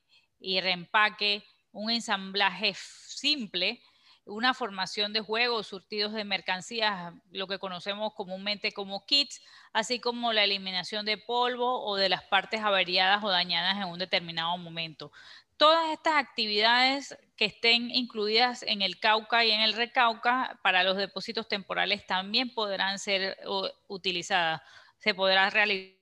y 0.40 0.62
reempaque 0.62 1.44
un 1.76 1.90
ensamblaje 1.90 2.74
simple, 2.74 3.82
una 4.24 4.54
formación 4.54 5.12
de 5.12 5.20
juegos, 5.20 5.68
surtidos 5.68 6.12
de 6.14 6.24
mercancías, 6.24 7.12
lo 7.30 7.46
que 7.46 7.58
conocemos 7.58 8.14
comúnmente 8.14 8.72
como 8.72 9.04
kits, 9.04 9.40
así 9.72 10.00
como 10.00 10.32
la 10.32 10.42
eliminación 10.42 11.04
de 11.04 11.18
polvo 11.18 11.84
o 11.84 11.96
de 11.96 12.08
las 12.08 12.24
partes 12.24 12.62
averiadas 12.62 13.22
o 13.22 13.28
dañadas 13.28 13.76
en 13.76 13.84
un 13.84 13.98
determinado 13.98 14.56
momento. 14.56 15.12
Todas 15.58 15.90
estas 15.92 16.14
actividades 16.14 17.16
que 17.36 17.44
estén 17.44 17.90
incluidas 17.90 18.62
en 18.62 18.82
el 18.82 18.98
Cauca 18.98 19.44
y 19.44 19.50
en 19.52 19.60
el 19.60 19.74
Recauca 19.74 20.58
para 20.62 20.82
los 20.82 20.96
depósitos 20.96 21.46
temporales 21.46 22.06
también 22.06 22.52
podrán 22.52 22.98
ser 22.98 23.38
utilizadas. 23.86 24.62
Se 24.98 25.14
podrá 25.14 25.50
realizar 25.50 25.96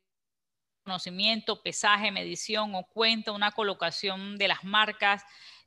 conocimiento, 0.85 1.63
pesaje, 1.63 2.11
medición 2.11 2.75
o 2.75 2.85
cuenta, 2.85 3.33
una 3.33 3.53
colocación 3.53 4.37
de 4.37 4.49
las 4.49 4.65
marcas, 4.65 5.25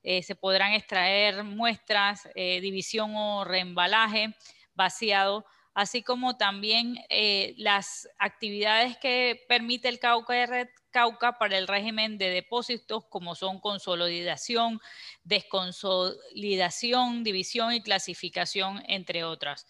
eh, 0.10 0.24
se 0.24 0.36
podrán 0.36 0.72
extraer 0.72 1.44
muestras, 1.44 2.30
eh, 2.34 2.62
división 2.62 3.14
o 3.18 3.44
reembalaje 3.44 4.34
vaciado, 4.74 5.46
así 5.74 6.02
como 6.02 6.38
también 6.38 6.98
eh, 7.10 7.54
las 7.58 8.08
actividades 8.18 8.98
que 9.00 9.44
permite 9.50 9.90
el 9.90 10.00
Cauca 10.00 10.70
Cauca 10.92 11.38
para 11.38 11.58
el 11.58 11.68
régimen 11.68 12.18
de 12.18 12.30
depósitos, 12.30 13.04
como 13.10 13.36
son 13.36 13.60
consolidación, 13.60 14.80
desconsolidación, 15.26 17.26
división 17.26 17.74
y 17.74 17.82
clasificación, 17.82 18.82
entre 18.88 19.26
otras. 19.26 19.68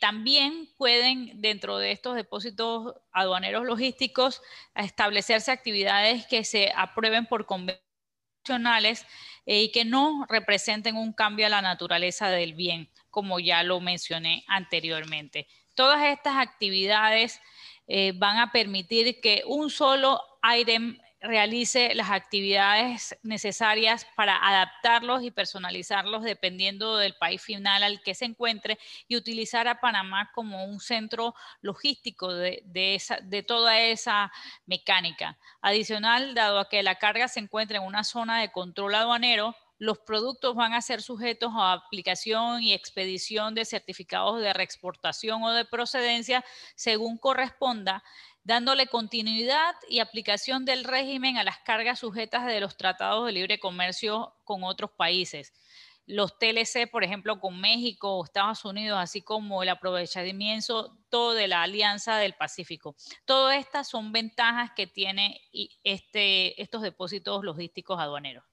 también 0.00 0.74
pueden, 0.76 1.40
dentro 1.40 1.78
de 1.78 1.92
estos 1.92 2.16
depósitos 2.16 2.96
aduaneros 3.12 3.64
logísticos, 3.64 4.42
establecerse 4.74 5.52
actividades 5.52 6.26
que 6.26 6.42
se 6.42 6.72
aprueben 6.74 7.26
por 7.26 7.46
convenio 7.46 7.87
eh, 8.50 9.62
y 9.62 9.72
que 9.72 9.84
no 9.84 10.26
representen 10.28 10.96
un 10.96 11.12
cambio 11.12 11.46
a 11.46 11.50
la 11.50 11.62
naturaleza 11.62 12.28
del 12.28 12.54
bien, 12.54 12.90
como 13.10 13.40
ya 13.40 13.62
lo 13.62 13.80
mencioné 13.80 14.44
anteriormente. 14.46 15.46
Todas 15.74 16.04
estas 16.04 16.36
actividades 16.36 17.40
eh, 17.86 18.12
van 18.16 18.38
a 18.38 18.52
permitir 18.52 19.20
que 19.20 19.42
un 19.46 19.70
solo 19.70 20.20
item 20.42 20.98
realice 21.20 21.94
las 21.94 22.10
actividades 22.10 23.18
necesarias 23.22 24.06
para 24.14 24.36
adaptarlos 24.36 25.22
y 25.22 25.30
personalizarlos 25.30 26.22
dependiendo 26.22 26.96
del 26.96 27.16
país 27.16 27.42
final 27.42 27.82
al 27.82 28.00
que 28.02 28.14
se 28.14 28.24
encuentre 28.24 28.78
y 29.08 29.16
utilizar 29.16 29.66
a 29.66 29.80
Panamá 29.80 30.30
como 30.34 30.64
un 30.64 30.80
centro 30.80 31.34
logístico 31.60 32.32
de, 32.32 32.62
de, 32.64 33.42
toda 33.42 33.80
esa 33.80 34.30
mecánica. 34.66 35.38
Adicional, 35.60 36.34
dado 36.34 36.60
a 36.60 36.68
que 36.68 36.82
la 36.82 36.96
carga 36.96 37.26
se 37.28 37.40
encuentra 37.40 37.78
en 37.78 37.84
una 37.84 38.04
zona 38.04 38.40
de 38.40 38.52
control 38.52 38.94
aduanero, 38.94 39.56
los 39.78 39.98
productos 40.00 40.56
van 40.56 40.74
a 40.74 40.82
ser 40.82 41.02
sujetos 41.02 41.52
a 41.54 41.72
aplicación 41.72 42.62
y 42.62 42.72
expedición 42.72 43.54
de 43.54 43.64
certificados 43.64 44.40
de 44.40 44.52
reexportación 44.52 45.42
o 45.44 45.52
de 45.52 45.64
procedencia 45.64 46.44
según 46.74 47.16
corresponda 47.16 48.02
dándole 48.48 48.86
continuidad 48.86 49.74
y 49.90 49.98
aplicación 49.98 50.64
del 50.64 50.84
régimen 50.84 51.36
a 51.36 51.44
las 51.44 51.58
cargas 51.58 51.98
sujetas 51.98 52.46
de 52.46 52.60
los 52.60 52.78
tratados 52.78 53.26
de 53.26 53.32
libre 53.32 53.60
comercio 53.60 54.32
con 54.44 54.64
otros 54.64 54.90
países. 54.90 55.52
Los 56.06 56.38
TLC, 56.38 56.90
por 56.90 57.04
ejemplo, 57.04 57.40
con 57.40 57.60
México 57.60 58.16
o 58.16 58.24
Estados 58.24 58.64
Unidos, 58.64 58.98
así 58.98 59.20
como 59.20 59.62
el 59.62 59.68
aprovechamiento 59.68 60.96
todo 61.10 61.34
de 61.34 61.46
la 61.46 61.62
Alianza 61.62 62.16
del 62.16 62.32
Pacífico. 62.36 62.96
Todas 63.26 63.58
estas 63.58 63.86
son 63.86 64.12
ventajas 64.12 64.70
que 64.74 64.86
tiene 64.86 65.42
este, 65.84 66.58
estos 66.62 66.80
depósitos 66.80 67.44
logísticos 67.44 68.00
aduaneros. 68.00 68.44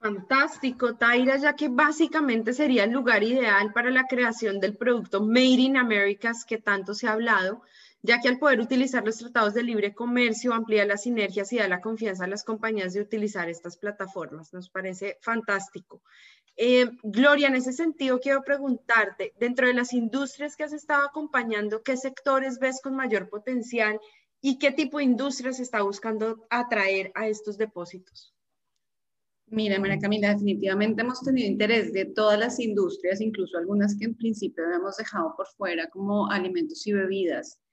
Fantástico, 0.00 0.96
Taira, 0.96 1.36
ya 1.36 1.54
que 1.54 1.68
básicamente 1.68 2.52
sería 2.52 2.82
el 2.82 2.90
lugar 2.90 3.22
ideal 3.22 3.72
para 3.72 3.90
la 3.90 4.08
creación 4.08 4.58
del 4.58 4.76
producto 4.76 5.22
Made 5.22 5.62
in 5.62 5.76
Americas 5.76 6.44
que 6.44 6.58
tanto 6.58 6.92
se 6.92 7.06
ha 7.06 7.12
hablado, 7.12 7.62
ya 8.04 8.20
que 8.20 8.28
al 8.28 8.38
poder 8.38 8.60
utilizar 8.60 9.02
los 9.02 9.16
tratados 9.16 9.54
de 9.54 9.62
libre 9.62 9.94
comercio 9.94 10.52
amplía 10.52 10.84
las 10.84 11.04
sinergias 11.04 11.50
y 11.52 11.56
da 11.56 11.68
la 11.68 11.80
confianza 11.80 12.24
a 12.24 12.28
las 12.28 12.44
compañías 12.44 12.92
de 12.92 13.00
utilizar 13.00 13.48
estas 13.48 13.78
plataformas. 13.78 14.52
Nos 14.52 14.68
parece 14.68 15.16
fantástico. 15.22 16.02
Eh, 16.54 16.90
Gloria, 17.02 17.48
en 17.48 17.54
ese 17.54 17.72
sentido 17.72 18.20
quiero 18.20 18.42
preguntarte, 18.42 19.32
dentro 19.40 19.66
de 19.66 19.72
las 19.72 19.94
industrias 19.94 20.54
que 20.54 20.64
has 20.64 20.74
estado 20.74 21.06
acompañando, 21.06 21.82
¿qué 21.82 21.96
sectores 21.96 22.58
ves 22.58 22.82
con 22.82 22.94
mayor 22.94 23.30
potencial 23.30 23.98
y 24.42 24.58
qué 24.58 24.70
tipo 24.70 24.98
de 24.98 25.04
industrias 25.04 25.58
está 25.58 25.80
buscando 25.80 26.46
atraer 26.50 27.10
a 27.14 27.26
estos 27.26 27.56
depósitos? 27.56 28.34
Mira, 29.46 29.80
María 29.80 29.98
Camila, 29.98 30.28
definitivamente 30.28 31.00
hemos 31.00 31.22
tenido 31.22 31.48
interés 31.48 31.90
de 31.94 32.04
todas 32.04 32.38
las 32.38 32.60
industrias, 32.60 33.22
incluso 33.22 33.56
algunas 33.56 33.96
que 33.96 34.04
en 34.04 34.14
principio 34.14 34.66
habíamos 34.66 34.98
dejado 34.98 35.34
por 35.34 35.46
fuera, 35.56 35.88
como 35.88 36.30
alimentos 36.30 36.86
y 36.86 36.92
bebidas. 36.92 37.63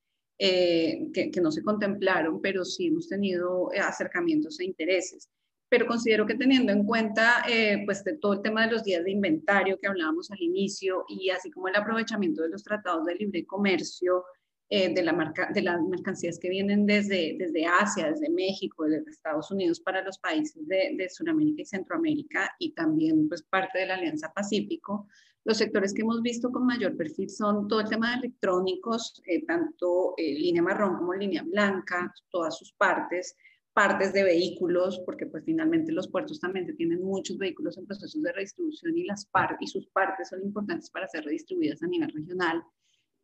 Eh, 0.44 1.12
que, 1.14 1.40
no 1.40 1.52
se 1.52 1.62
contemplaron, 1.62 2.42
pero 2.42 2.66
sí 2.66 2.88
hemos 2.88 3.08
tenido 3.08 3.72
eh, 3.74 3.80
acercamientos 3.80 4.60
e 4.60 4.66
intereses. 4.66 5.30
Pero 5.70 5.86
considero 5.86 6.26
que 6.26 6.34
teniendo 6.34 6.72
en 6.72 6.84
cuenta 6.84 7.44
eh, 7.48 7.84
pues 7.86 8.04
de 8.04 8.18
todo 8.18 8.34
el 8.34 8.42
tema 8.42 8.66
de 8.66 8.72
los 8.72 8.84
días 8.84 9.04
de 9.04 9.12
inventario 9.12 9.78
que 9.80 9.86
hablábamos 9.88 10.32
al 10.32 10.42
inicio 10.42 11.06
y 11.08 11.30
así 11.30 11.52
como 11.52 11.68
el 11.68 11.76
aprovechamiento 11.76 12.42
de 12.42 12.50
los 12.50 12.64
tratados 12.64 13.06
de 13.06 13.14
libre 13.18 13.46
comercio, 13.46 14.26
de, 14.72 15.04
la 15.04 15.12
marca, 15.12 15.50
de 15.54 15.62
las 15.62 15.82
mercancías 15.82 16.40
que 16.40 16.50
vienen 16.50 16.86
desde, 16.86 17.36
desde 17.38 17.66
Asia, 17.66 18.10
desde 18.10 18.30
México, 18.30 18.86
desde 18.86 19.12
Estados 19.12 19.52
Unidos 19.52 19.82
para 19.82 20.02
los 20.02 20.18
países 20.18 20.66
de, 20.66 20.96
de 20.98 21.10
Sudamérica 21.10 21.62
y 21.62 21.66
Centroamérica 21.66 22.56
y 22.58 22.72
también 22.72 23.28
pues 23.28 23.44
parte 23.44 23.80
de 23.80 23.88
la 23.88 23.96
Alianza 23.96 24.32
Pacífico, 24.32 25.08
los 25.44 25.58
sectores 25.58 25.94
que 25.94 26.04
hemos 26.04 26.22
visto 26.22 26.52
con 26.52 26.68
mayor 26.68 26.96
perfil 26.96 27.30
son 27.30 27.68
todo 27.68 27.82
el 27.82 27.90
tema 27.90 28.12
de 28.12 28.28
electrónicos, 28.28 29.22
eh, 29.26 29.44
tanto 29.46 30.14
eh, 30.18 30.34
línea 30.36 30.62
marrón 30.62 30.98
como 30.98 31.16
línea 31.16 31.42
blanca, 31.42 32.14
todas 32.30 32.58
sus 32.60 32.72
partes, 32.74 33.36
partes 33.74 34.14
de 34.14 34.24
vehículos, 34.24 35.02
porque 35.04 35.26
pues 35.26 35.44
finalmente 35.44 35.92
los 35.92 36.08
puertos 36.10 36.40
también 36.40 36.76
tienen 36.76 37.02
muchos 37.02 37.40
vehículos 37.40 37.76
en 37.78 37.88
procesos 37.88 38.22
de 38.22 38.32
redistribución 38.34 38.96
y, 38.96 39.06
las 39.06 39.28
y 39.60 39.68
sus 39.68 39.88
partes 39.88 40.30
son 40.30 40.44
importantes 40.44 40.92
para 40.92 41.08
ser 41.08 41.24
redistribuidas 41.24 41.82
a 41.82 41.88
nivel 41.88 42.12
regional. 42.12 42.64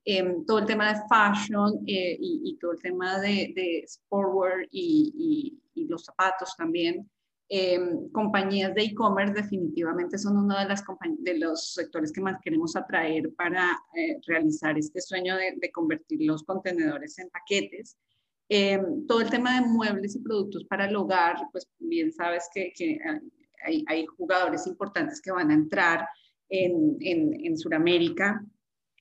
Em, 0.10 0.46
todo 0.46 0.60
el 0.60 0.66
tema 0.66 0.94
de 0.94 1.02
fashion 1.10 1.84
eh, 1.86 2.18
y, 2.20 2.58
todo 2.62 2.72
el 2.72 2.82
tema 2.82 3.20
de, 3.20 3.52
de 3.54 3.84
sportwear 3.86 4.66
y, 4.72 5.60
y, 5.76 5.86
los 5.86 6.06
zapatos 6.06 6.56
también 6.58 7.10
Em, 7.50 8.10
compañías 8.12 8.76
de 8.76 8.84
e-commerce 8.84 9.34
definitivamente 9.34 10.18
son 10.18 10.36
uno 10.38 10.60
de, 10.60 10.66
las 10.66 10.84
de 11.20 11.38
los 11.40 11.74
sectores 11.74 12.12
que 12.12 12.20
más 12.20 12.42
queremos 12.42 12.76
atraer 12.76 13.34
para 13.36 13.72
eh, 13.96 14.20
realizar 14.28 14.78
este 14.78 15.00
sueño 15.00 15.38
de, 15.38 15.72
convertir 15.72 16.20
los 16.24 16.44
contenedores 16.44 17.18
en 17.20 17.30
paquetes. 17.30 17.96
Em, 18.50 19.08
todo 19.08 19.22
el 19.22 19.30
tema 19.30 19.62
de 19.62 19.66
muebles 19.66 20.16
y 20.18 20.20
productos 20.20 20.66
para 20.66 20.88
el 20.88 20.96
hogar, 20.98 21.38
pues 21.54 21.66
bien 21.80 22.12
sabes 22.12 22.50
que, 22.54 22.74
que 22.76 23.00
hay, 23.66 23.86
hay, 23.88 24.06
jugadores 24.06 24.68
importantes 24.68 25.22
que 25.22 25.32
van 25.32 25.50
a 25.50 25.54
entrar 25.54 26.06
en, 26.50 26.98
en, 27.00 27.46
en 27.46 27.58
Sudamérica 27.58 28.44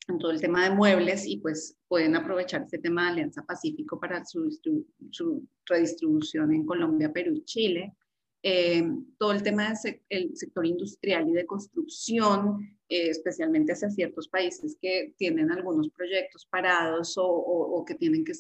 en 0.09 0.19
todo 0.19 0.31
el 0.31 0.41
tema 0.41 0.65
de 0.65 0.75
muebles 0.75 1.27
y 1.27 1.39
pues 1.39 1.77
pueden 1.89 2.15
aprovechar 2.15 2.63
este 2.63 2.79
tema 2.79 3.05
de 3.05 3.11
Alianza 3.11 3.43
Pacífico 3.43 3.99
para 3.99 4.25
su, 4.25 4.51
su 5.11 5.49
redistribución 5.65 6.53
en 6.53 6.65
Colombia, 6.65 7.13
Perú 7.13 7.35
y 7.35 7.45
Chile. 7.45 7.95
Eh, 8.49 8.85
todo 9.19 9.33
el 9.33 9.43
tema 9.43 9.73
del 10.09 10.37
sector 10.37 10.65
industrial 10.65 11.29
y 11.29 11.33
de 11.33 11.47
construcción, 11.47 12.79
eh, 12.89 13.09
especialmente 13.09 13.73
hacia 13.73 13.91
ciertos 13.91 14.29
países 14.29 14.77
que 14.81 15.15
tienen 15.17 15.51
algunos 15.51 15.91
proyectos 15.91 16.47
parados 16.47 17.15
o, 17.17 17.85
que 17.85 17.97
tienen 17.97 18.25
que 18.25 18.35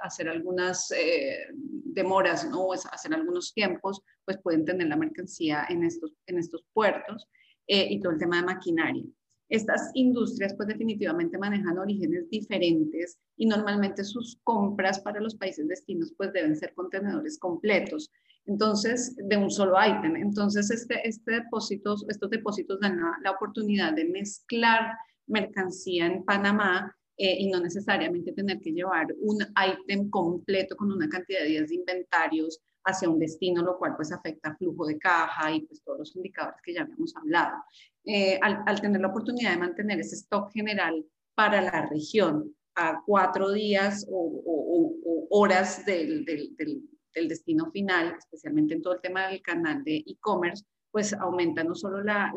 hacer 0.00 0.30
algunas 0.30 0.90
eh, 0.92 1.46
demoras 1.52 2.48
¿no? 2.48 2.68
o 2.68 2.72
hacer 2.72 3.12
algunos 3.12 3.52
tiempos, 3.52 4.00
pues 4.24 4.38
pueden 4.42 4.64
tener 4.64 4.88
la 4.88 4.96
mercancía 4.96 5.66
en 5.68 5.84
estos, 5.84 6.14
en 6.26 6.38
estos 6.38 6.64
puertos 6.72 7.28
y 7.66 8.00
todo 8.00 8.12
el 8.12 8.18
tema 8.18 8.38
de 8.38 8.46
maquinaria. 8.46 9.04
Estas 9.50 9.90
industrias 9.94 10.54
pues 10.54 10.68
definitivamente 10.68 11.36
manejan 11.36 11.76
orígenes 11.76 12.30
diferentes 12.30 13.18
y 13.36 13.46
normalmente 13.46 14.04
sus 14.04 14.38
compras 14.44 15.00
para 15.00 15.20
los 15.20 15.34
países 15.34 15.66
destinos 15.66 16.14
pues 16.16 16.32
deben 16.32 16.56
ser 16.56 16.72
contenedores 16.72 17.36
completos. 17.36 18.10
Entonces, 18.46 19.16
de 19.16 19.36
un 19.36 19.50
solo 19.50 19.76
ítem. 19.84 20.16
Entonces, 20.16 20.70
este, 20.70 21.06
este 21.06 21.32
depósito, 21.32 21.96
estos 22.08 22.30
depósitos 22.30 22.78
dan 22.80 23.00
la, 23.22 23.30
oportunidad 23.32 23.92
de 23.92 24.04
mezclar 24.04 24.92
mercancía 25.26 26.06
en 26.06 26.24
Panamá 26.24 26.96
eh, 27.16 27.36
y 27.40 27.50
no 27.50 27.60
necesariamente 27.60 28.32
tener 28.32 28.60
que 28.60 28.72
llevar 28.72 29.08
un 29.20 29.38
ítem 29.82 30.08
completo 30.10 30.76
con 30.76 30.92
una 30.92 31.08
cantidad 31.08 31.40
de 31.40 31.48
días 31.48 31.68
de 31.68 31.74
inventarios 31.74 32.60
hacia 32.84 33.08
un 33.08 33.18
destino, 33.18 33.62
lo 33.62 33.78
cual 33.78 33.94
pues 33.96 34.12
afecta 34.12 34.56
flujo 34.56 34.86
de 34.86 34.98
caja 34.98 35.52
y 35.52 35.60
pues 35.62 35.82
todos 35.82 35.98
los 35.98 36.16
indicadores 36.16 36.60
que 36.62 36.74
ya 36.74 36.82
habíamos 36.82 37.14
hablado. 37.16 37.56
Eh, 38.04 38.38
al, 38.42 38.80
tener 38.80 39.00
la 39.00 39.08
oportunidad 39.08 39.52
de 39.52 39.58
mantener 39.58 40.00
ese 40.00 40.16
stock 40.16 40.50
general 40.52 41.04
para 41.34 41.60
la 41.60 41.86
región 41.86 42.54
a 42.74 43.02
cuatro 43.04 43.52
días 43.52 44.06
o, 44.10 45.26
horas 45.30 45.84
del, 45.84 46.24
del 46.24 47.28
destino 47.28 47.70
final, 47.70 48.16
especialmente 48.18 48.74
en 48.74 48.82
todo 48.82 48.94
el 48.94 49.00
tema 49.00 49.28
del 49.28 49.42
canal 49.42 49.84
de 49.84 49.96
e-commerce, 50.06 50.64
pues 50.90 51.12
aumenta 51.12 51.62
no 51.62 51.74
solo 51.74 52.02
la, 52.02 52.32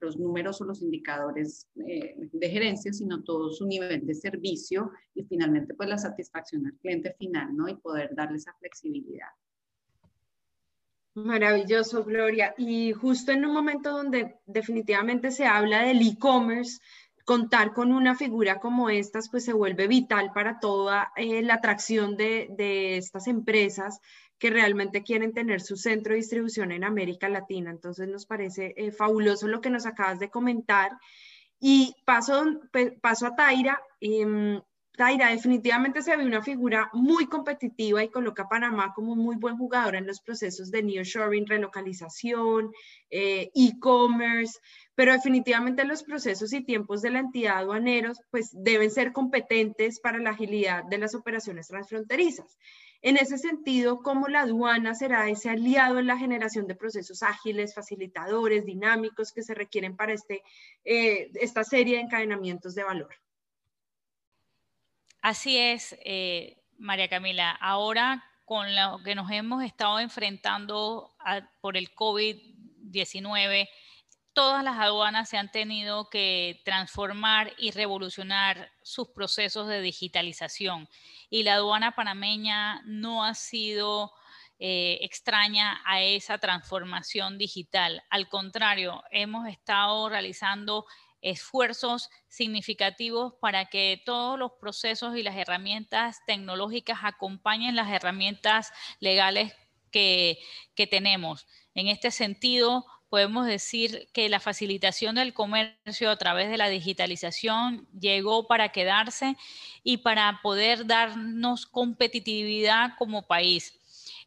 los 0.00 0.18
números 0.18 0.60
o 0.60 0.64
los 0.64 0.82
indicadores 0.82 1.68
eh, 1.86 2.16
de 2.32 2.50
gerencia, 2.50 2.92
sino 2.92 3.22
todo 3.22 3.50
su 3.50 3.66
nivel 3.66 4.06
de 4.06 4.14
servicio 4.14 4.90
y 5.14 5.24
finalmente 5.24 5.74
pues 5.74 5.88
la 5.88 5.98
satisfacción 5.98 6.66
al 6.66 6.74
cliente 6.74 7.14
final, 7.18 7.56
¿no? 7.56 7.68
Y 7.68 7.76
poder 7.76 8.14
darle 8.14 8.36
esa 8.36 8.54
flexibilidad. 8.54 9.28
Maravilloso, 11.14 12.04
Gloria. 12.04 12.54
Y 12.58 12.92
justo 12.92 13.32
en 13.32 13.46
un 13.46 13.54
momento 13.54 13.90
donde 13.90 14.36
definitivamente 14.44 15.30
se 15.30 15.46
habla 15.46 15.82
del 15.82 16.06
e-commerce, 16.06 16.78
contar 17.26 17.72
con 17.72 17.90
una 17.90 18.14
figura 18.14 18.60
como 18.60 18.88
estas, 18.88 19.28
pues 19.28 19.44
se 19.44 19.52
vuelve 19.52 19.88
vital 19.88 20.30
para 20.32 20.60
toda 20.60 21.12
eh, 21.16 21.42
la 21.42 21.54
atracción 21.54 22.16
de, 22.16 22.96
estas 22.96 23.26
empresas 23.26 24.00
que 24.38 24.50
realmente 24.50 25.02
quieren 25.02 25.32
tener 25.32 25.60
su 25.60 25.76
centro 25.76 26.12
de 26.12 26.18
distribución 26.18 26.72
en 26.72 26.84
América 26.84 27.28
Latina. 27.28 27.70
Entonces 27.70 28.08
nos 28.08 28.26
parece 28.26 28.74
eh, 28.76 28.92
fabuloso 28.92 29.48
lo 29.48 29.60
que 29.60 29.70
nos 29.70 29.86
acabas 29.86 30.18
de 30.18 30.30
comentar. 30.30 30.92
Y 31.58 31.94
paso, 32.04 32.44
paso 33.00 33.26
a 33.26 33.34
Taira. 33.34 33.80
Em, 34.00 34.60
Taira, 34.96 35.30
definitivamente 35.30 36.00
se 36.02 36.16
ve 36.16 36.24
una 36.24 36.42
figura 36.42 36.90
muy 36.94 37.26
competitiva 37.26 38.02
y 38.02 38.08
coloca 38.08 38.44
a 38.44 38.48
Panamá 38.48 38.92
como 38.94 39.14
muy 39.14 39.36
buen 39.36 39.58
jugador 39.58 39.94
en 39.94 40.06
los 40.06 40.20
procesos 40.20 40.70
de 40.70 40.82
nearshoring, 40.82 41.46
relocalización, 41.46 42.72
eh, 43.10 43.50
e-commerce, 43.54 44.58
pero 44.96 45.12
definitivamente 45.12 45.84
los 45.84 46.02
procesos 46.02 46.52
y 46.54 46.64
tiempos 46.64 47.02
de 47.02 47.10
la 47.10 47.20
entidad 47.20 47.58
aduaneros 47.58 48.18
pues 48.30 48.50
deben 48.52 48.90
ser 48.90 49.12
competentes 49.12 50.00
para 50.00 50.18
la 50.18 50.30
agilidad 50.30 50.84
de 50.84 50.98
las 50.98 51.14
operaciones 51.14 51.68
transfronterizas. 51.68 52.58
En 53.02 53.18
ese 53.18 53.36
sentido, 53.36 54.02
¿cómo 54.02 54.26
la 54.26 54.40
aduana 54.40 54.94
será 54.94 55.28
ese 55.28 55.50
aliado 55.50 55.98
en 55.98 56.06
la 56.06 56.16
generación 56.16 56.66
de 56.66 56.74
procesos 56.74 57.22
ágiles, 57.22 57.74
facilitadores, 57.74 58.64
dinámicos 58.64 59.32
que 59.32 59.42
se 59.42 59.54
requieren 59.54 59.96
para 59.96 60.14
este, 60.14 60.42
eh, 60.84 61.30
esta 61.34 61.62
serie 61.62 61.96
de 61.96 62.02
encadenamientos 62.02 62.74
de 62.74 62.84
valor? 62.84 63.14
Así 65.20 65.58
es, 65.58 65.94
eh, 66.04 66.56
María 66.78 67.08
Camila. 67.08 67.50
Ahora, 67.50 68.24
con 68.46 68.74
lo 68.74 69.02
que 69.04 69.14
nos 69.14 69.30
hemos 69.30 69.62
estado 69.62 70.00
enfrentando 70.00 71.14
por 71.60 71.76
el 71.76 71.94
COVID-19, 71.94 73.68
todas 74.36 74.62
las 74.62 74.78
aduanas 74.78 75.30
se 75.30 75.38
han 75.38 75.50
tenido 75.50 76.10
que 76.10 76.60
transformar 76.62 77.54
y 77.56 77.70
revolucionar 77.70 78.70
sus 78.82 79.08
procesos 79.08 79.66
de 79.66 79.80
digitalización. 79.80 80.90
Y 81.30 81.42
la 81.42 81.54
aduana 81.54 81.92
panameña 81.92 82.82
no 82.84 83.24
ha 83.24 83.32
sido 83.32 84.12
eh, 84.58 84.98
extraña 85.00 85.80
a 85.86 86.02
esa 86.02 86.36
transformación 86.36 87.38
digital. 87.38 88.04
Al 88.10 88.28
contrario, 88.28 89.02
hemos 89.10 89.48
estado 89.48 90.10
realizando 90.10 90.84
esfuerzos 91.22 92.10
significativos 92.28 93.32
para 93.40 93.64
que 93.64 94.02
todos 94.04 94.38
los 94.38 94.52
procesos 94.60 95.16
y 95.16 95.22
las 95.22 95.36
herramientas 95.36 96.18
tecnológicas 96.26 96.98
acompañen 97.04 97.74
las 97.74 97.90
herramientas 97.90 98.70
legales 99.00 99.54
que, 100.74 100.86
tenemos. 100.90 101.46
En 101.74 101.88
este 101.88 102.10
sentido, 102.10 102.84
podemos 103.08 103.46
decir 103.46 104.08
que 104.12 104.28
la 104.28 104.40
facilitación 104.40 105.14
del 105.14 105.34
comercio 105.34 106.10
a 106.10 106.16
través 106.16 106.50
de 106.50 106.56
la 106.56 106.68
digitalización 106.68 107.86
llegó 107.98 108.46
para 108.46 108.70
quedarse 108.70 109.36
y 109.82 109.98
para 109.98 110.40
poder 110.42 110.86
darnos 110.86 111.66
competitividad 111.66 112.92
como 112.98 113.26
país. 113.26 113.78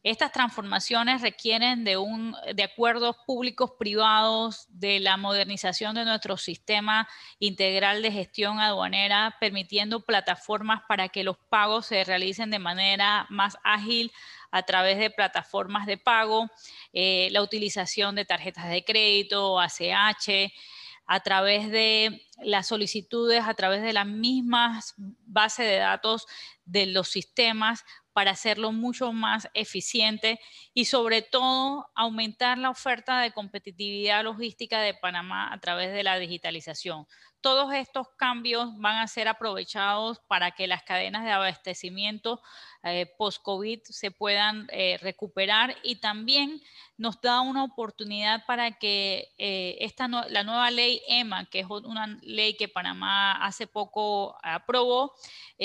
Estas 0.02 0.32
transformaciones 0.32 1.22
requieren 1.22 1.84
de, 1.84 1.98
un, 1.98 2.34
de 2.56 2.64
acuerdos 2.64 3.18
públicos 3.26 3.72
privados, 3.78 4.66
de 4.70 5.02
la 5.02 5.18
modernización 5.18 5.94
de 5.94 6.06
nuestro 6.06 6.38
sistema 6.38 7.06
integral 7.40 8.02
de 8.02 8.12
gestión 8.12 8.62
aduanera, 8.62 9.36
permitiendo 9.42 10.00
plataformas 10.00 10.84
para 10.88 11.10
que 11.10 11.26
los 11.26 11.38
pagos 11.50 11.88
se 11.88 12.06
realicen 12.06 12.50
de 12.50 12.60
manera 12.60 13.28
más 13.30 13.58
ágil 13.62 14.14
a 14.52 14.64
través 14.64 14.98
de 14.98 15.10
plataformas 15.10 15.86
de 15.86 15.98
pago, 15.98 16.50
eh, 16.94 17.30
la 17.32 17.42
utilización 17.42 18.16
de 18.16 18.26
tarjetas 18.26 18.70
de 18.70 18.84
crédito, 18.84 19.60
ACH, 19.60 20.52
a 21.12 21.20
través 21.22 21.72
de 21.72 22.22
las 22.44 22.68
solicitudes, 22.68 23.44
a 23.44 23.56
través 23.56 23.82
de 23.82 23.94
las 23.94 24.06
mismas 24.06 24.94
bases 24.98 25.66
de 25.66 25.78
datos 25.78 26.28
de 26.66 26.86
los 26.86 27.10
sistemas 27.10 27.84
para 28.14 28.32
hacerlo 28.32 28.72
mucho 28.72 29.12
más 29.12 29.50
eficiente 29.56 30.40
y 30.74 30.86
sobre 30.86 31.24
todo 31.24 31.90
aumentar 31.96 32.60
la 32.60 32.70
oferta 32.70 33.22
de 33.22 33.32
competitividad 33.32 34.24
logística 34.24 34.82
de 34.82 34.94
Panamá 34.94 35.52
a 35.52 35.60
través 35.60 35.92
de 35.94 36.04
la 36.04 36.20
digitalización. 36.20 37.08
Todos 37.42 37.74
estos 37.74 38.10
cambios 38.18 38.78
van 38.80 38.98
a 38.98 39.08
ser 39.08 39.30
aprovechados 39.30 40.20
para 40.28 40.52
que 40.52 40.68
las 40.68 40.84
cadenas 40.84 41.24
de 41.24 41.32
abastecimiento 41.32 42.42
eh, 42.84 43.14
post-COVID 43.18 43.80
se 43.84 44.12
puedan 44.12 44.68
eh, 44.72 44.98
recuperar 45.02 45.76
y 45.84 45.98
también 45.98 46.62
nos 46.98 47.22
da 47.22 47.40
una 47.40 47.64
oportunidad 47.64 48.46
para 48.46 48.72
que 48.72 49.34
eh, 49.38 49.78
esta 49.80 50.08
la 50.08 50.44
nueva 50.44 50.70
ley 50.70 51.02
EMA, 51.08 51.46
que 51.46 51.60
es 51.60 51.68
una 51.70 52.20
ley 52.22 52.58
que 52.58 52.68
Panamá 52.68 53.34
hace 53.46 53.68
poco 53.68 54.38
aprobó, 54.44 55.14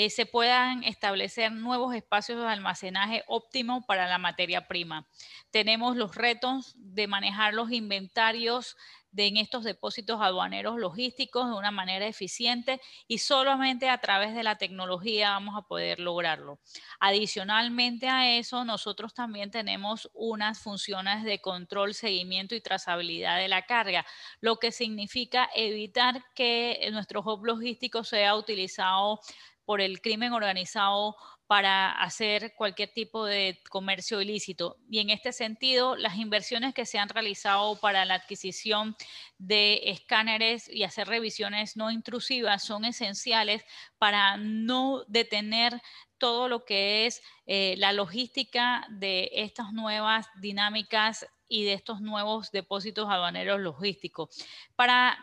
se 0.09 0.25
puedan 0.25 0.83
establecer 0.83 1.51
nuevos 1.51 1.95
espacios 1.95 2.39
de 2.41 2.47
almacenaje 2.47 3.23
óptimo 3.27 3.85
para 3.85 4.07
la 4.07 4.17
materia 4.17 4.67
prima. 4.67 5.07
Tenemos 5.51 5.95
los 5.95 6.15
retos 6.15 6.73
de 6.77 7.07
manejar 7.07 7.53
los 7.53 7.71
inventarios 7.71 8.75
de 9.15 9.27
en 9.27 9.37
estos 9.37 9.63
depósitos 9.63 10.21
aduaneros 10.21 10.77
logísticos 10.77 11.47
de 11.47 11.55
una 11.55 11.71
manera 11.71 12.05
eficiente 12.05 12.81
y 13.07 13.19
solamente 13.19 13.89
a 13.89 13.99
través 13.99 14.35
de 14.35 14.43
la 14.43 14.57
tecnología 14.57 15.31
vamos 15.31 15.57
a 15.57 15.61
poder 15.67 16.01
lograrlo. 16.01 16.59
Adicionalmente 16.99 18.09
a 18.09 18.37
eso, 18.37 18.65
nosotros 18.65 19.13
también 19.13 19.51
tenemos 19.51 20.09
unas 20.13 20.59
funciones 20.59 21.23
de 21.23 21.39
control, 21.39 21.93
seguimiento 21.93 22.55
y 22.55 22.61
trazabilidad 22.61 23.37
de 23.37 23.47
la 23.47 23.61
carga, 23.61 24.05
lo 24.41 24.57
que 24.57 24.73
significa 24.73 25.49
evitar 25.55 26.25
que 26.35 26.87
nuestro 26.91 27.21
hub 27.21 27.45
logístico 27.45 28.03
sea 28.03 28.35
utilizado 28.35 29.21
por 29.63 29.81
el 29.81 30.01
crimen 30.01 30.33
organizado 30.33 31.15
para 31.47 31.91
hacer 31.91 32.53
cualquier 32.55 32.89
tipo 32.91 33.25
de 33.25 33.61
comercio 33.69 34.21
ilícito. 34.21 34.77
Y 34.89 34.99
en 34.99 35.11
este 35.11 35.31
sentido, 35.31 35.95
las 35.95 36.17
inversiones 36.17 36.73
que 36.73 36.85
se 36.85 36.97
han 36.97 37.09
realizado 37.09 37.79
para 37.79 38.05
la 38.05 38.15
adquisición 38.15 38.95
de 39.37 39.81
escáneres 39.85 40.67
y 40.67 40.83
hacer 40.83 41.07
revisiones 41.07 41.77
no 41.77 41.91
intrusivas 41.91 42.63
son 42.63 42.85
esenciales 42.85 43.63
para 43.99 44.37
no 44.37 45.03
detener 45.07 45.81
todo 46.17 46.47
lo 46.47 46.65
que 46.65 47.05
es 47.05 47.21
eh, 47.45 47.75
la 47.77 47.91
logística 47.91 48.87
de 48.89 49.29
estas 49.33 49.73
nuevas 49.73 50.27
dinámicas 50.41 51.27
y 51.47 51.63
de 51.63 51.73
estos 51.73 52.01
nuevos 52.01 52.51
depósitos 52.51 53.07
aduaneros 53.09 53.59
logísticos. 53.59 54.29
Para 54.75 55.17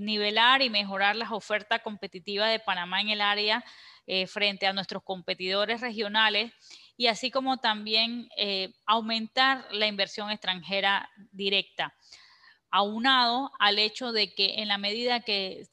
nivelar 0.00 0.62
y 0.62 0.70
mejorar 0.70 1.16
las 1.16 1.32
ofertas 1.32 1.80
competitivas 1.82 2.50
de 2.50 2.60
Panamá 2.60 3.00
en 3.00 3.10
el 3.10 3.20
área 3.20 3.64
eh, 4.06 4.26
frente 4.26 4.66
a 4.66 4.72
nuestros 4.72 5.02
competidores 5.04 5.80
regionales 5.80 6.52
y 6.96 7.06
así 7.06 7.30
como 7.30 7.58
también 7.58 8.28
eh, 8.36 8.74
aumentar 8.86 9.66
la 9.72 9.86
inversión 9.86 10.30
extranjera 10.30 11.08
directa, 11.30 11.94
aunado 12.70 13.50
al 13.58 13.78
hecho 13.78 14.12
de 14.12 14.34
que 14.34 14.60
en 14.60 14.68
la 14.68 14.78
medida 14.78 15.20
que, 15.20 15.68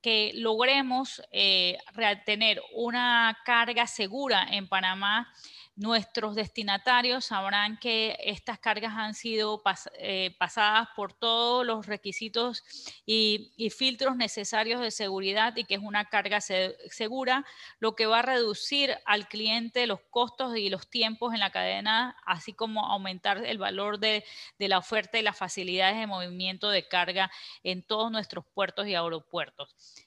que 0.00 0.32
logremos 0.34 1.22
eh, 1.32 1.78
tener 2.24 2.62
una 2.72 3.36
carga 3.44 3.86
segura 3.86 4.46
en 4.50 4.68
Panamá, 4.68 5.32
nuestros 5.76 6.34
destinatarios 6.34 7.26
sabrán 7.26 7.78
que 7.78 8.16
estas 8.20 8.58
cargas 8.58 8.94
han 8.96 9.14
sido 9.14 9.62
eh, 9.98 10.34
pasadas 10.38 10.88
por 10.96 11.12
todos 11.12 11.66
los 11.66 11.86
requisitos 11.86 12.64
y, 13.04 13.52
filtros 13.76 14.16
necesarios 14.16 14.80
de 14.80 14.90
seguridad 14.90 15.54
y 15.56 15.64
que 15.64 15.74
es 15.74 15.80
una 15.82 16.06
carga 16.06 16.40
segura, 16.40 17.44
lo 17.78 17.94
que 17.94 18.06
va 18.06 18.20
a 18.20 18.22
reducir 18.22 18.96
al 19.04 19.28
cliente 19.28 19.86
los 19.86 20.00
costos 20.08 20.56
y 20.56 20.70
los 20.70 20.88
tiempos 20.88 21.34
en 21.34 21.40
la 21.40 21.50
cadena, 21.50 22.16
así 22.24 22.54
como 22.54 22.86
aumentar 22.86 23.44
el 23.44 23.58
valor 23.58 23.98
de, 23.98 24.24
de 24.58 24.68
la 24.68 24.78
oferta 24.78 25.18
y 25.18 25.22
las 25.22 25.36
facilidades 25.36 25.98
de 25.98 26.06
movimiento 26.06 26.70
de 26.70 26.88
carga 26.88 27.30
en 27.62 27.82
todos 27.82 28.10
nuestros 28.10 28.46
puertos 28.46 28.86
y 28.86 28.94
aeropuertos. 28.94 30.05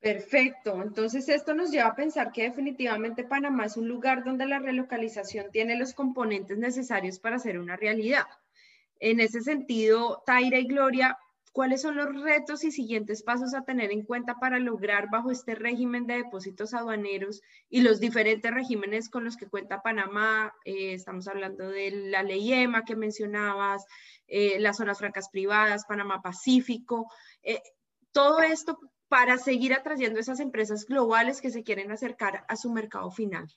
Perfecto. 0.00 0.80
Entonces 0.82 1.28
esto 1.28 1.54
nos 1.54 1.70
lleva 1.70 1.88
a 1.88 1.94
pensar 1.94 2.32
que 2.32 2.44
definitivamente 2.44 3.22
Panamá 3.22 3.66
es 3.66 3.76
un 3.76 3.86
lugar 3.86 4.24
donde 4.24 4.46
la 4.46 4.58
relocalización 4.58 5.50
tiene 5.50 5.76
los 5.76 5.92
componentes 5.92 6.56
necesarios 6.56 7.18
para 7.18 7.38
ser 7.38 7.58
una 7.58 7.76
realidad. 7.76 8.26
En 8.98 9.20
ese 9.20 9.42
sentido, 9.42 10.22
Taira 10.24 10.58
y 10.58 10.66
Gloria, 10.66 11.18
¿cuáles 11.52 11.82
son 11.82 11.96
los 11.96 12.14
retos 12.22 12.64
y 12.64 12.72
siguientes 12.72 13.22
pasos 13.22 13.52
a 13.52 13.64
tener 13.64 13.92
en 13.92 14.02
cuenta 14.04 14.36
para 14.36 14.58
lograr 14.58 15.10
bajo 15.10 15.30
este 15.30 15.54
régimen 15.54 16.06
de 16.06 16.16
depósitos 16.16 16.72
aduaneros 16.72 17.42
y 17.68 17.82
los 17.82 18.00
diferentes 18.00 18.50
regímenes 18.50 19.10
con 19.10 19.24
los 19.24 19.36
que 19.36 19.48
cuenta 19.48 19.82
Panamá? 19.82 20.54
Eh, 20.64 20.94
estamos 20.94 21.28
hablando 21.28 21.68
de 21.68 21.90
la 21.90 22.22
ley 22.22 22.54
EMA 22.54 22.86
que 22.86 22.96
mencionabas, 22.96 23.84
eh, 24.26 24.58
las 24.60 24.78
zonas 24.78 24.96
francas 24.96 25.28
privadas, 25.28 25.84
Panamá 25.86 26.22
Pacífico. 26.22 27.12
Eh, 27.42 27.60
todo 28.12 28.40
esto 28.40 28.78
para 29.10 29.38
seguir 29.38 29.74
atrayendo 29.74 30.20
esas 30.20 30.38
empresas 30.38 30.86
globales 30.86 31.40
que 31.40 31.50
se 31.50 31.64
quieren 31.64 31.90
acercar 31.90 32.44
a 32.46 32.54
su 32.54 32.70
mercado 32.70 33.10
final? 33.10 33.52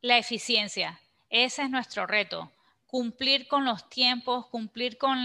La 0.00 0.18
eficiencia, 0.18 1.00
ese 1.28 1.62
es 1.62 1.70
nuestro 1.70 2.06
reto. 2.06 2.52
Cumplir 2.86 3.48
con 3.48 3.64
los 3.64 3.88
tiempos, 3.88 4.46
cumplir 4.46 4.98
con, 4.98 5.18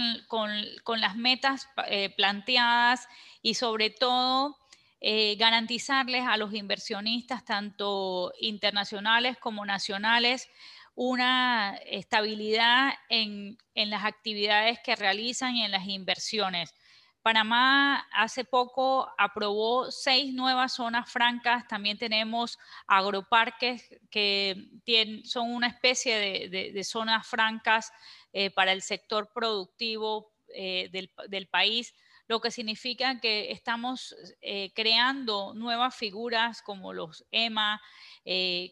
las 1.00 1.16
metas 1.16 1.70
eh, 1.86 2.10
planteadas 2.10 3.08
y 3.44 3.54
sobre 3.54 3.92
todo 3.92 4.58
eh, 5.02 5.36
garantizarles 5.36 6.26
a 6.26 6.36
los 6.38 6.52
inversionistas, 6.56 7.46
tanto 7.46 8.34
internacionales 8.40 9.38
como 9.38 9.68
nacionales, 9.68 10.50
una 10.96 11.78
estabilidad 11.86 12.92
en, 13.10 13.60
en 13.76 13.92
las 13.92 14.04
actividades 14.04 14.80
que 14.84 14.96
realizan 14.96 15.56
y 15.56 15.64
en 15.64 15.70
las 15.70 15.86
inversiones. 15.86 16.74
Panamá 17.28 18.08
hace 18.14 18.46
poco 18.46 19.14
aprobó 19.18 19.92
seis 19.92 20.34
nuevas 20.34 20.76
zonas 20.76 21.12
francas. 21.12 21.68
También 21.68 21.98
tenemos 21.98 22.58
agroparques 22.88 23.84
que 24.10 24.56
son 25.26 25.52
una 25.54 25.68
especie 25.68 26.48
de, 26.48 26.84
zonas 26.86 27.28
francas 27.28 27.92
eh, 28.32 28.50
para 28.50 28.72
el 28.72 28.82
sector 28.82 29.30
productivo 29.34 30.32
eh, 30.56 30.90
del, 30.90 31.48
país, 31.50 31.94
lo 32.30 32.40
que 32.40 32.50
significa 32.50 33.20
que 33.20 33.52
estamos 33.52 34.16
eh, 34.40 34.72
creando 34.74 35.54
nuevas 35.54 35.94
figuras 35.94 36.62
como 36.62 36.94
los 36.94 37.26
EMA, 37.32 37.82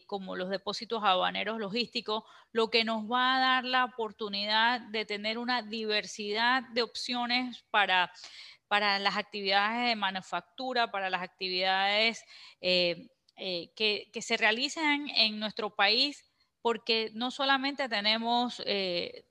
como 0.06 0.36
los 0.36 0.50
depósitos 0.50 1.02
aduaneros 1.02 1.58
logísticos, 1.58 2.24
lo 2.52 2.68
que 2.68 2.84
nos 2.84 3.10
va 3.10 3.36
a 3.36 3.40
dar 3.40 3.64
la 3.64 3.84
oportunidad 3.86 4.80
de 4.80 5.06
tener 5.06 5.38
una 5.38 5.62
diversidad 5.62 6.62
de 6.74 6.82
opciones 6.82 7.64
para 7.70 8.12
para 8.68 8.98
las 8.98 9.16
actividades 9.16 9.88
de 9.88 9.96
manufactura, 9.96 10.90
para 10.90 11.10
las 11.10 11.22
actividades 11.22 12.24
eh, 12.60 13.08
eh, 13.36 13.70
que, 13.74 14.10
se 14.20 14.36
realizan 14.36 15.08
en 15.10 15.38
nuestro 15.38 15.74
país, 15.74 16.24
porque 16.62 17.10
no 17.14 17.30
solamente 17.30 17.88
tenemos 17.88 18.62
eh, 18.66 19.26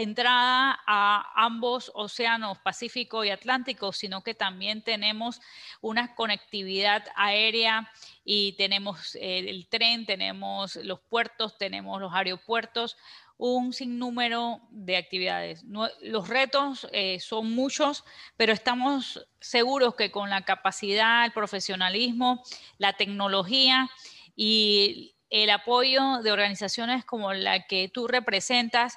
entrada 0.00 0.78
a 0.86 1.32
ambos 1.34 1.90
océanos, 1.94 2.58
Pacífico 2.58 3.24
y 3.24 3.30
Atlántico, 3.30 3.92
sino 3.92 4.22
que 4.22 4.34
también 4.34 4.82
tenemos 4.82 5.40
una 5.80 6.14
conectividad 6.14 7.04
aérea 7.14 7.90
y 8.24 8.52
tenemos 8.52 9.16
el 9.20 9.66
tren, 9.68 10.06
tenemos 10.06 10.76
los 10.76 11.00
puertos, 11.00 11.56
tenemos 11.58 12.00
los 12.00 12.12
aeropuertos, 12.12 12.96
un 13.38 13.72
sinnúmero 13.72 14.60
de 14.70 14.96
actividades. 14.96 15.62
los 15.64 16.28
retos 16.28 16.88
eh, 16.92 17.20
son 17.20 17.52
muchos, 17.54 18.04
pero 18.36 18.52
estamos 18.52 19.26
seguros 19.40 19.94
que 19.94 20.10
con 20.10 20.30
la 20.30 20.44
capacidad, 20.44 21.24
el 21.24 21.32
profesionalismo, 21.32 22.42
la 22.78 22.94
tecnología 22.94 23.90
y 24.34 25.14
el 25.28 25.50
apoyo 25.50 26.22
de 26.22 26.32
organizaciones 26.32 27.04
como 27.04 27.32
la 27.32 27.66
que 27.66 27.88
tú 27.88 28.06
representas, 28.06 28.96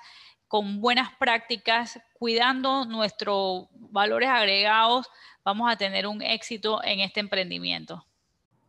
con 0.49 0.81
buenas 0.81 1.09
prácticas, 1.19 1.99
cuidando 2.13 2.83
nuestros 2.83 3.67
valores 3.71 4.29
agregados, 4.29 5.07
vamos 5.45 5.71
a 5.71 5.77
tener 5.77 6.07
un 6.07 6.21
éxito 6.21 6.83
en 6.83 6.99
este 6.99 7.21
emprendimiento. 7.21 8.03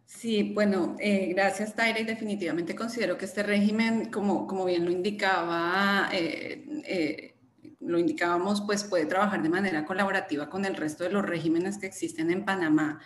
Sí, 0.04 0.52
bueno, 0.54 0.96
eh, 1.00 1.32
gracias 1.34 1.74
Taira 1.74 2.00
y 2.00 2.04
definitivamente 2.04 2.74
considero 2.74 3.16
que 3.16 3.24
este 3.24 3.42
régimen, 3.42 4.10
como, 4.10 4.46
como 4.46 4.66
bien 4.66 4.84
lo 4.84 4.90
indicaba, 4.90 6.10
eh, 6.12 6.66
eh, 6.84 7.34
lo 7.80 7.98
indicábamos, 7.98 8.60
pues 8.60 8.84
puede 8.84 9.06
trabajar 9.06 9.42
de 9.42 9.48
manera 9.48 9.86
colaborativa 9.86 10.50
con 10.50 10.66
el 10.66 10.76
resto 10.76 11.04
de 11.04 11.10
los 11.10 11.24
regímenes 11.24 11.78
que 11.78 11.86
existen 11.86 12.30
en 12.30 12.44
Panamá. 12.44 13.00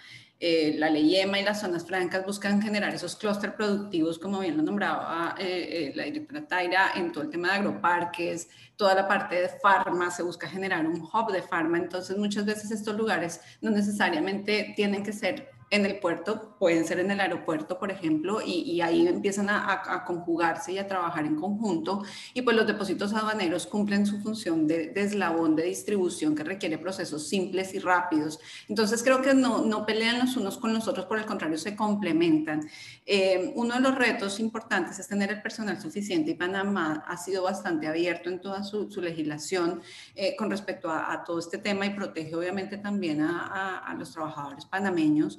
La 0.77 0.91
ley 0.91 1.17
EMA 1.17 1.41
y 1.41 1.45
las 1.45 1.61
zonas 1.61 1.87
francas 1.87 2.27
buscan 2.27 2.61
generar 2.61 2.95
esos 2.95 3.17
clústeres 3.17 3.55
productivos, 3.55 4.19
como 4.19 4.41
bien 4.41 4.57
lo 4.57 4.63
nombraba 4.63 5.35
la 5.39 6.05
directora 6.05 6.47
Taira, 6.47 6.91
en 6.97 7.13
todo 7.13 7.25
el 7.25 7.31
tema 7.31 7.49
de 7.49 7.55
agroparques, 7.55 8.49
toda 8.77 8.95
la 8.95 9.09
parte 9.09 9.37
de 9.37 9.49
farma, 9.49 10.11
se 10.11 10.23
busca 10.23 10.49
generar 10.49 10.87
un 10.87 11.01
hub 11.01 11.33
de 11.33 11.41
farma, 11.41 11.79
entonces 11.79 12.19
muchas 12.19 12.45
veces 12.45 12.71
estos 12.71 12.95
lugares 12.95 13.41
no 13.63 13.71
necesariamente 13.71 14.75
tienen 14.77 15.03
que 15.03 15.13
ser 15.13 15.54
en 15.75 15.85
el 15.87 15.99
puerto, 15.99 16.55
pueden 16.59 16.87
ser 16.87 17.01
en 17.01 17.11
el 17.11 17.19
aeropuerto, 17.19 17.79
por 17.81 17.91
ejemplo, 17.91 18.41
y, 18.45 18.81
ahí 18.81 19.09
empiezan 19.09 19.49
a, 19.51 20.05
conjugarse 20.07 20.73
y 20.73 20.79
a 20.79 20.87
trabajar 20.87 21.27
en 21.27 21.35
conjunto. 21.35 22.05
Y 22.33 22.43
pues 22.43 22.57
los 22.57 22.67
depósitos 22.67 23.13
aduaneros 23.13 23.67
cumplen 23.67 24.07
su 24.07 24.21
función 24.21 24.69
de, 24.69 24.93
eslabón 24.95 25.57
de 25.57 25.65
distribución 25.65 26.37
que 26.37 26.45
requiere 26.45 26.79
procesos 26.79 27.29
simples 27.29 27.75
y 27.75 27.81
rápidos. 27.81 28.39
Entonces 28.69 29.03
creo 29.03 29.21
que 29.21 29.35
no, 29.35 29.63
no 29.63 29.85
pelean 29.85 30.21
los 30.21 30.37
unos 30.37 30.59
con 30.59 30.73
los 30.73 30.87
otros, 30.87 31.07
por 31.07 31.19
el 31.19 31.27
contrario, 31.27 31.59
se 31.59 31.75
complementan. 31.75 32.69
Eh, 33.05 33.53
uno 33.57 33.75
de 33.75 33.81
los 33.81 33.97
retos 33.97 34.39
importantes 34.39 34.99
es 35.01 35.09
tener 35.09 35.31
el 35.33 35.43
personal 35.43 35.81
suficiente 35.81 36.31
y 36.31 36.35
Panamá 36.35 37.05
ha 37.07 37.17
sido 37.17 37.43
bastante 37.43 37.89
abierto 37.89 38.31
en 38.31 38.41
toda 38.41 38.63
su, 38.63 38.89
legislación 39.01 39.83
eh, 40.15 40.37
con 40.37 40.51
respecto 40.51 40.89
a, 40.89 41.25
todo 41.25 41.39
este 41.39 41.59
tema 41.59 41.85
y 41.85 41.91
protege 41.91 42.35
obviamente 42.35 42.79
también 42.79 43.21
a 43.23 43.95
los 43.99 44.13
trabajadores 44.13 44.65
panameños. 44.67 45.39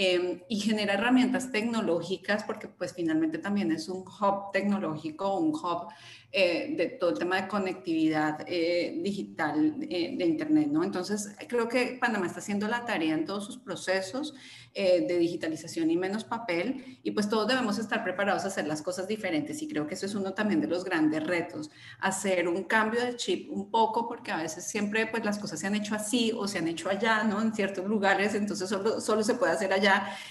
Em, 0.00 0.42
y 0.48 0.60
genera 0.60 0.94
herramientas 0.94 1.50
tecnológicas 1.50 2.44
porque 2.44 2.68
pues 2.68 2.94
finalmente 2.94 3.38
también 3.38 3.72
es 3.72 3.88
un 3.88 4.04
hub 4.06 4.52
tecnológico, 4.52 5.36
un 5.36 5.48
hub 5.48 5.88
eh, 6.30 6.74
de 6.76 6.88
todo 6.88 7.08
el 7.08 7.18
tema 7.18 7.40
de 7.40 7.48
conectividad 7.48 8.44
eh, 8.46 9.00
digital 9.02 9.76
eh, 9.80 10.14
de 10.14 10.26
Internet, 10.26 10.68
¿no? 10.70 10.84
Entonces, 10.84 11.34
creo 11.48 11.70
que 11.70 11.96
Panamá 11.98 12.26
está 12.26 12.40
haciendo 12.40 12.68
la 12.68 12.84
tarea 12.84 13.14
en 13.14 13.24
todos 13.24 13.46
sus 13.46 13.56
procesos 13.56 14.34
de 14.74 15.18
digitalización 15.18 15.90
y 15.90 15.96
menos 15.96 16.22
papel, 16.22 17.00
y 17.02 17.10
pues 17.10 17.28
todos 17.28 17.48
debemos 17.48 17.80
estar 17.80 18.04
preparados 18.04 18.44
a 18.44 18.46
hacer 18.46 18.68
las 18.68 18.80
cosas 18.80 19.08
diferentes, 19.08 19.60
y 19.60 19.66
creo 19.66 19.88
que 19.88 19.94
eso 19.94 20.06
es 20.06 20.14
uno 20.14 20.34
también 20.34 20.60
de 20.60 20.68
los 20.68 20.84
grandes 20.84 21.26
retos, 21.26 21.68
hacer 21.98 22.46
un 22.46 22.62
cambio 22.62 23.00
de 23.04 23.16
chip 23.16 23.50
un 23.50 23.72
poco, 23.72 24.06
porque 24.06 24.30
a 24.30 24.36
veces 24.36 24.68
siempre 24.68 25.06
pues 25.06 25.24
las 25.24 25.40
cosas 25.40 25.58
se 25.58 25.66
han 25.66 25.74
hecho 25.74 25.96
así 25.96 26.30
o 26.32 26.46
se 26.46 26.58
han 26.58 26.68
hecho 26.68 26.88
allá, 26.88 27.24
¿no? 27.24 27.42
En 27.42 27.52
ciertos 27.52 27.86
lugares, 27.86 28.36
entonces 28.36 28.68
solo, 28.68 29.00
solo 29.00 29.24
se 29.24 29.34
puede 29.34 29.50
hacer 29.50 29.72
allá, 29.72 29.87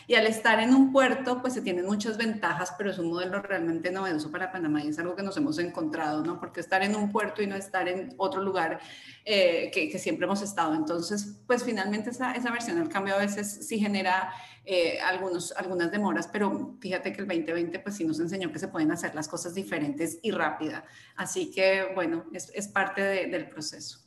y 0.07 0.15
al 0.15 0.27
estar 0.27 0.59
en 0.59 0.73
un 0.73 0.91
puerto, 0.91 1.41
pues 1.41 1.53
se 1.53 1.61
tienen 1.61 1.85
muchas 1.85 2.17
ventajas, 2.17 2.73
pero 2.77 2.91
es 2.91 2.99
un 2.99 3.09
modelo 3.09 3.41
realmente 3.41 3.91
novedoso 3.91 4.31
para 4.31 4.51
Panamá 4.51 4.83
y 4.83 4.89
es 4.89 4.99
algo 4.99 5.15
que 5.15 5.23
nos 5.23 5.37
hemos 5.37 5.57
encontrado 5.59 6.07
¿no? 6.23 6.39
Porque 6.39 6.59
estar 6.59 6.83
en 6.83 6.95
un 6.95 7.11
puerto 7.11 7.41
y 7.41 7.47
no 7.47 7.55
estar 7.55 7.87
en 7.87 8.13
otro 8.17 8.41
lugar 8.41 8.79
eh, 9.25 9.71
que, 9.73 9.97
siempre 9.99 10.25
hemos 10.25 10.41
estado. 10.41 10.73
Entonces, 10.75 11.39
pues 11.47 11.63
finalmente 11.63 12.11
esa, 12.11 12.33
esa 12.33 12.51
versión 12.51 12.77
del 12.77 12.89
cambio 12.89 13.15
a 13.15 13.19
veces 13.19 13.67
sí 13.67 13.79
genera 13.79 14.31
eh, 14.65 14.99
algunos, 14.99 15.51
algunas 15.53 15.91
demoras, 15.91 16.27
pero 16.27 16.77
fíjate 16.79 17.13
que 17.13 17.21
el 17.21 17.27
2020 17.27 17.79
pues 17.79 17.95
sí 17.95 18.05
nos 18.05 18.19
enseñó 18.19 18.51
que 18.51 18.59
se 18.59 18.67
pueden 18.67 18.91
hacer 18.91 19.15
las 19.15 19.27
cosas 19.27 19.53
diferentes 19.53 20.19
y 20.21 20.31
rápida. 20.31 20.85
Así 21.15 21.51
que, 21.51 21.87
bueno, 21.95 22.25
es, 22.33 22.51
es 22.53 22.67
parte 22.67 23.01
del 23.01 23.49
proceso. 23.49 23.99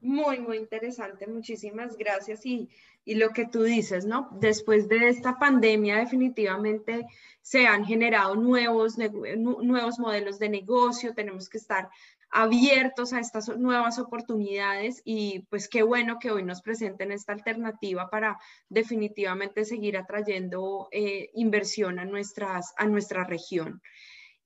Muy, 0.00 0.38
muy 0.38 0.58
interesante. 0.58 1.26
Muchísimas 1.26 1.96
gracias. 1.96 2.44
Y, 2.44 2.68
y 3.04 3.16
lo 3.16 3.30
que 3.30 3.46
tú 3.46 3.62
dices, 3.62 4.06
¿no? 4.06 4.28
Después 4.40 4.88
de 4.88 5.08
esta 5.08 5.38
pandemia, 5.38 5.98
definitivamente 5.98 7.06
se 7.42 7.66
han 7.66 7.84
generado 7.84 8.36
nuevos, 8.36 8.96
nuevos 8.98 9.98
modelos 9.98 10.38
de 10.38 10.48
negocio. 10.48 11.14
Tenemos 11.14 11.48
que 11.48 11.58
estar 11.58 11.90
abiertos 12.30 13.12
a 13.12 13.20
estas 13.20 13.48
nuevas 13.58 13.98
oportunidades 13.98 15.02
y 15.04 15.46
pues 15.50 15.68
qué 15.68 15.82
bueno 15.82 16.18
que 16.18 16.32
hoy 16.32 16.42
nos 16.42 16.62
presenten 16.62 17.12
esta 17.12 17.32
alternativa 17.32 18.10
para 18.10 18.38
definitivamente 18.68 19.64
seguir 19.64 19.96
atrayendo 19.96 20.88
eh, 20.90 21.30
inversión 21.34 22.00
a, 22.00 22.04
nuestras, 22.04 22.74
a 22.76 22.86
nuestra 22.86 23.22
región. 23.24 23.80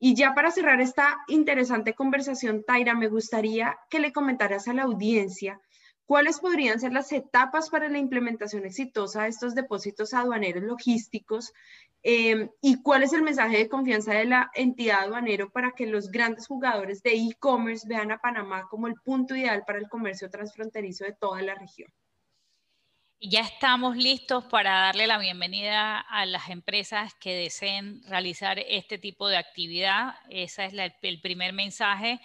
Y 0.00 0.14
ya 0.14 0.34
para 0.34 0.50
cerrar 0.50 0.80
esta 0.80 1.18
interesante 1.28 1.94
conversación, 1.94 2.62
Taira, 2.64 2.94
me 2.94 3.08
gustaría 3.08 3.78
que 3.88 4.00
le 4.00 4.12
comentaras 4.12 4.68
a 4.68 4.74
la 4.74 4.82
audiencia 4.82 5.60
cuáles 6.08 6.40
podrían 6.40 6.80
ser 6.80 6.92
las 6.92 7.12
etapas 7.12 7.70
para 7.70 7.88
la 7.88 7.98
implementación 7.98 8.64
exitosa 8.64 9.22
de 9.22 9.28
estos 9.28 9.54
depósitos 9.54 10.12
aduaneros 10.12 10.64
logísticos 10.64 11.52
Em, 12.02 12.48
¿Y 12.62 12.80
cuál 12.82 13.02
es 13.02 13.12
el 13.12 13.22
mensaje 13.22 13.58
de 13.58 13.68
confianza 13.68 14.14
de 14.14 14.24
la 14.24 14.50
entidad 14.54 15.00
aduanero 15.00 15.50
para 15.50 15.72
que 15.72 15.86
los 15.86 16.10
grandes 16.10 16.46
jugadores 16.46 17.02
de 17.02 17.14
e-commerce 17.14 17.86
vean 17.88 18.12
a 18.12 18.18
Panamá 18.18 18.68
como 18.70 18.86
el 18.86 18.94
punto 18.94 19.34
ideal 19.34 19.64
para 19.66 19.78
el 19.78 19.88
comercio 19.88 20.30
transfronterizo 20.30 21.04
de 21.04 21.14
toda 21.14 21.42
la 21.42 21.54
región? 21.54 21.92
Ya 23.20 23.40
estamos 23.40 23.96
listos 23.96 24.44
para 24.44 24.78
darle 24.78 25.08
la 25.08 25.18
bienvenida 25.18 25.98
a 25.98 26.24
las 26.24 26.50
empresas 26.50 27.14
que 27.14 27.34
deseen 27.34 28.00
realizar 28.04 28.60
este 28.60 28.96
tipo 28.96 29.26
de 29.26 29.38
actividad. 29.38 30.14
Ese 30.30 30.66
es 30.66 30.74
el 31.02 31.20
primer 31.20 31.52
mensaje. 31.52 32.20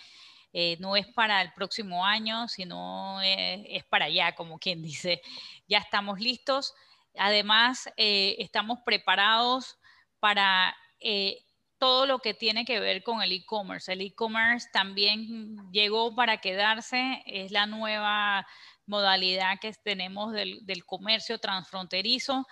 Eh, 0.53 0.77
no 0.79 0.95
es 0.95 1.07
para 1.07 1.41
el 1.41 1.51
próximo 1.53 2.05
año, 2.05 2.47
sino 2.47 3.19
es 3.21 3.83
para 3.85 4.05
allá, 4.05 4.35
como 4.35 4.59
quien 4.59 4.83
dice. 4.83 5.21
Ya 5.67 5.79
estamos 5.79 6.19
listos. 6.19 6.73
Además, 7.17 7.89
eh, 7.97 8.35
estamos 8.39 8.79
preparados 8.85 9.77
para 10.19 10.75
eh, 10.99 11.43
todo 11.79 12.05
lo 12.05 12.19
que 12.19 12.33
tiene 12.33 12.65
que 12.65 12.79
ver 12.79 13.03
con 13.03 13.21
el 13.21 13.31
e-commerce. 13.31 13.91
El 13.91 14.01
e-commerce 14.01 14.69
también 14.71 15.71
llegó 15.71 16.15
para 16.15 16.37
quedarse, 16.37 17.23
es 17.25 17.51
la 17.51 17.65
nueva 17.65 18.47
modalidad 18.85 19.59
que 19.59 19.73
tenemos 19.83 20.33
del 20.33 20.85
comercio 20.85 21.39
transfronterizo 21.39 22.45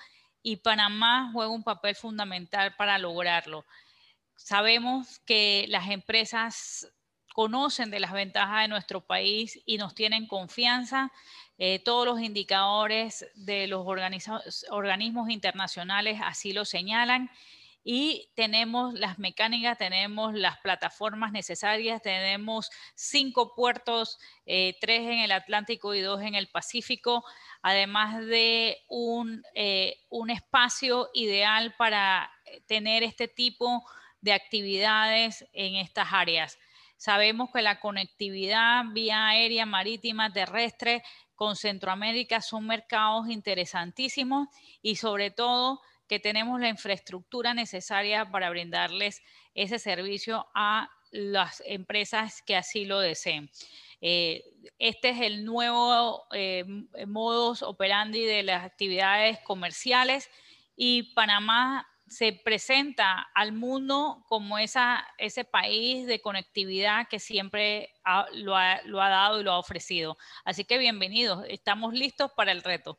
y 0.43 0.57
Panamá 0.57 1.29
juega 1.33 1.51
un 1.51 1.63
papel 1.63 1.95
fundamental 1.95 2.75
para 2.75 2.97
lograrlo. 2.97 3.65
Sabemos 4.35 5.19
que 5.19 5.65
las 5.69 5.89
empresas 5.89 6.91
conocen 7.33 7.91
de 7.91 7.99
las 7.99 8.13
ventajas 8.13 8.63
de 8.63 8.67
nuestro 8.67 9.01
país 9.01 9.61
y 9.65 9.77
nos 9.77 9.95
tienen 9.95 10.27
confianza. 10.27 11.11
Eh, 11.57 11.79
todos 11.79 12.05
los 12.05 12.21
indicadores 12.21 13.25
de 13.35 13.67
los 13.67 13.85
organismos 14.69 15.29
internacionales 15.29 16.19
así 16.23 16.53
lo 16.53 16.65
señalan 16.65 17.29
y 17.83 18.29
tenemos 18.35 18.93
las 18.93 19.17
mecánicas, 19.17 19.77
tenemos 19.77 20.33
las 20.33 20.59
plataformas 20.59 21.31
necesarias, 21.31 22.01
tenemos 22.01 22.69
cinco 22.93 23.55
puertos, 23.55 24.19
eh, 24.45 24.77
tres 24.79 25.01
en 25.01 25.19
el 25.19 25.31
Atlántico 25.31 25.95
y 25.95 26.01
dos 26.01 26.21
en 26.21 26.35
el 26.35 26.47
Pacífico, 26.47 27.23
además 27.63 28.23
de 28.25 28.77
un, 28.87 29.43
eh, 29.55 29.97
un 30.09 30.29
espacio 30.29 31.09
ideal 31.13 31.73
para 31.75 32.31
tener 32.67 33.01
este 33.01 33.27
tipo 33.27 33.83
de 34.21 34.33
actividades 34.33 35.47
en 35.53 35.75
estas 35.75 36.09
áreas. 36.11 36.59
Sabemos 37.01 37.49
que 37.51 37.63
la 37.63 37.79
conectividad 37.79 38.83
vía 38.93 39.29
aérea, 39.29 39.65
marítima, 39.65 40.31
terrestre 40.31 41.01
con 41.33 41.55
Centroamérica 41.55 42.41
son 42.41 42.67
mercados 42.67 43.27
interesantísimos 43.27 44.49
y 44.83 44.97
sobre 44.97 45.31
todo 45.31 45.81
que 46.07 46.19
tenemos 46.19 46.59
la 46.59 46.69
infraestructura 46.69 47.55
necesaria 47.55 48.29
para 48.29 48.51
brindarles 48.51 49.23
ese 49.55 49.79
servicio 49.79 50.45
a 50.53 50.91
las 51.09 51.63
empresas 51.65 52.43
que 52.43 52.55
así 52.55 52.85
lo 52.85 52.99
deseen. 52.99 53.49
Eh, 53.99 54.43
este 54.77 55.09
es 55.09 55.21
el 55.21 55.43
nuevo 55.43 56.27
eh, 56.31 56.65
modus 57.07 57.63
operandi 57.63 58.23
de 58.25 58.43
las 58.43 58.63
actividades 58.63 59.39
comerciales 59.39 60.29
y 60.75 61.13
Panamá 61.15 61.90
se 62.11 62.33
presenta 62.43 63.29
al 63.33 63.53
mundo 63.53 64.25
como 64.27 64.57
esa, 64.57 65.07
ese 65.17 65.45
país 65.45 66.05
de 66.07 66.19
conectividad 66.19 67.07
que 67.07 67.19
siempre 67.19 67.93
lo, 68.33 68.57
ha, 68.57 68.81
dado 68.85 69.39
y 69.39 69.43
lo 69.43 69.51
ha 69.53 69.57
ofrecido. 69.57 70.17
Así 70.43 70.65
que 70.65 70.77
bienvenidos, 70.77 71.45
estamos 71.47 71.93
listos 71.93 72.29
para 72.35 72.51
el 72.51 72.63
reto. 72.63 72.97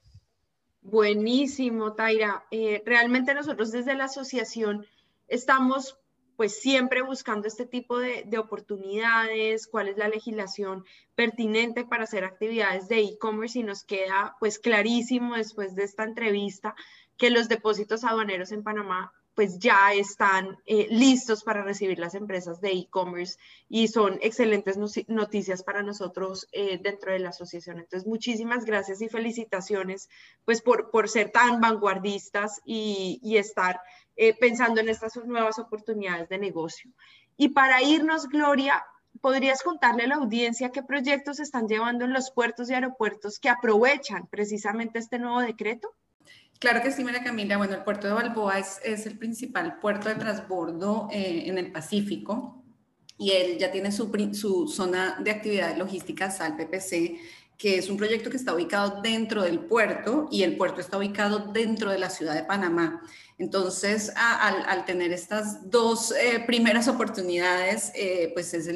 Buenísimo, 0.80 1.92
Taira. 1.92 2.44
Eh, 2.50 2.82
realmente 2.86 3.34
nosotros 3.34 3.70
desde 3.70 3.94
la 3.94 4.04
asociación 4.04 4.86
estamos 5.28 5.98
pues 6.36 6.58
siempre 6.58 7.02
buscando 7.02 7.46
este 7.46 7.66
tipo 7.66 7.98
de, 7.98 8.24
de 8.26 8.38
oportunidades, 8.38 9.66
cuál 9.66 9.88
es 9.88 9.98
la 9.98 10.08
legislación 10.08 10.86
pertinente 11.14 11.84
para 11.84 12.04
hacer 12.04 12.24
actividades 12.24 12.88
de 12.88 13.00
e-commerce 13.00 13.58
y 13.58 13.62
nos 13.62 13.84
queda 13.84 14.36
pues 14.40 14.58
clarísimo 14.58 15.36
después 15.36 15.74
de 15.74 15.84
esta 15.84 16.04
entrevista 16.04 16.74
que 17.16 17.30
los 17.30 17.48
depósitos 17.48 18.04
aduaneros 18.04 18.52
en 18.52 18.62
Panamá 18.62 19.12
pues 19.34 19.58
ya 19.58 19.92
están 19.94 20.58
eh, 20.66 20.88
listos 20.90 21.42
para 21.42 21.62
recibir 21.62 21.98
las 21.98 22.14
empresas 22.14 22.60
de 22.60 22.72
e-commerce 22.72 23.38
y 23.68 23.88
son 23.88 24.18
excelentes 24.20 24.76
noticias 25.08 25.62
para 25.62 25.82
nosotros 25.82 26.46
eh, 26.52 26.78
dentro 26.82 27.12
de 27.12 27.18
la 27.18 27.30
asociación. 27.30 27.78
Entonces, 27.78 28.06
muchísimas 28.06 28.64
gracias 28.64 29.00
y 29.00 29.08
felicitaciones 29.08 30.08
pues 30.44 30.60
por, 30.60 30.90
por 30.90 31.08
ser 31.08 31.30
tan 31.30 31.60
vanguardistas 31.60 32.60
y, 32.64 33.20
y 33.22 33.38
estar 33.38 33.80
eh, 34.16 34.34
pensando 34.38 34.80
en 34.80 34.90
estas 34.90 35.16
nuevas 35.24 35.58
oportunidades 35.58 36.28
de 36.28 36.38
negocio. 36.38 36.90
Y 37.38 37.48
para 37.48 37.82
irnos, 37.82 38.28
Gloria, 38.28 38.84
¿podrías 39.22 39.62
contarle 39.62 40.04
a 40.04 40.08
la 40.08 40.16
audiencia 40.16 40.70
qué 40.70 40.82
proyectos 40.82 41.40
están 41.40 41.66
llevando 41.66 42.04
en 42.04 42.12
los 42.12 42.30
puertos 42.30 42.68
y 42.68 42.74
aeropuertos 42.74 43.38
que 43.38 43.48
aprovechan 43.48 44.26
precisamente 44.26 44.98
este 44.98 45.18
nuevo 45.18 45.40
decreto? 45.40 45.94
Claro 46.62 46.80
que 46.80 46.92
sí, 46.92 47.02
María 47.02 47.24
Camila. 47.24 47.56
Bueno, 47.56 47.74
el 47.74 47.82
puerto 47.82 48.06
de 48.06 48.12
Balboa 48.12 48.60
es, 48.60 48.78
el 48.84 49.18
principal 49.18 49.80
puerto 49.80 50.08
de 50.08 50.14
transbordo 50.14 51.08
eh, 51.10 51.42
en 51.46 51.58
el 51.58 51.72
Pacífico 51.72 52.62
y 53.18 53.32
él 53.32 53.58
ya 53.58 53.72
tiene 53.72 53.90
su, 53.90 54.12
su 54.32 54.68
zona 54.68 55.18
de 55.18 55.32
actividades 55.32 55.76
logísticas 55.76 56.40
al 56.40 56.56
PPC 56.56 57.18
que 57.62 57.78
es 57.78 57.88
un 57.88 57.96
proyecto 57.96 58.28
que 58.28 58.36
está 58.36 58.52
ubicado 58.52 59.00
dentro 59.02 59.44
del 59.44 59.60
puerto 59.60 60.26
y 60.32 60.42
el 60.42 60.56
puerto 60.56 60.80
está 60.80 60.98
ubicado 60.98 61.52
dentro 61.52 61.92
de 61.92 61.98
la 62.00 62.10
ciudad 62.10 62.34
de 62.34 62.42
Panamá. 62.42 63.04
Entonces, 63.38 64.12
al, 64.14 64.84
tener 64.84 65.10
estas 65.12 65.68
dos 65.70 66.12
eh, 66.12 66.44
primeras 66.46 66.86
oportunidades, 66.86 67.90
eh, 67.94 68.30
pues 68.34 68.54
es, 68.54 68.66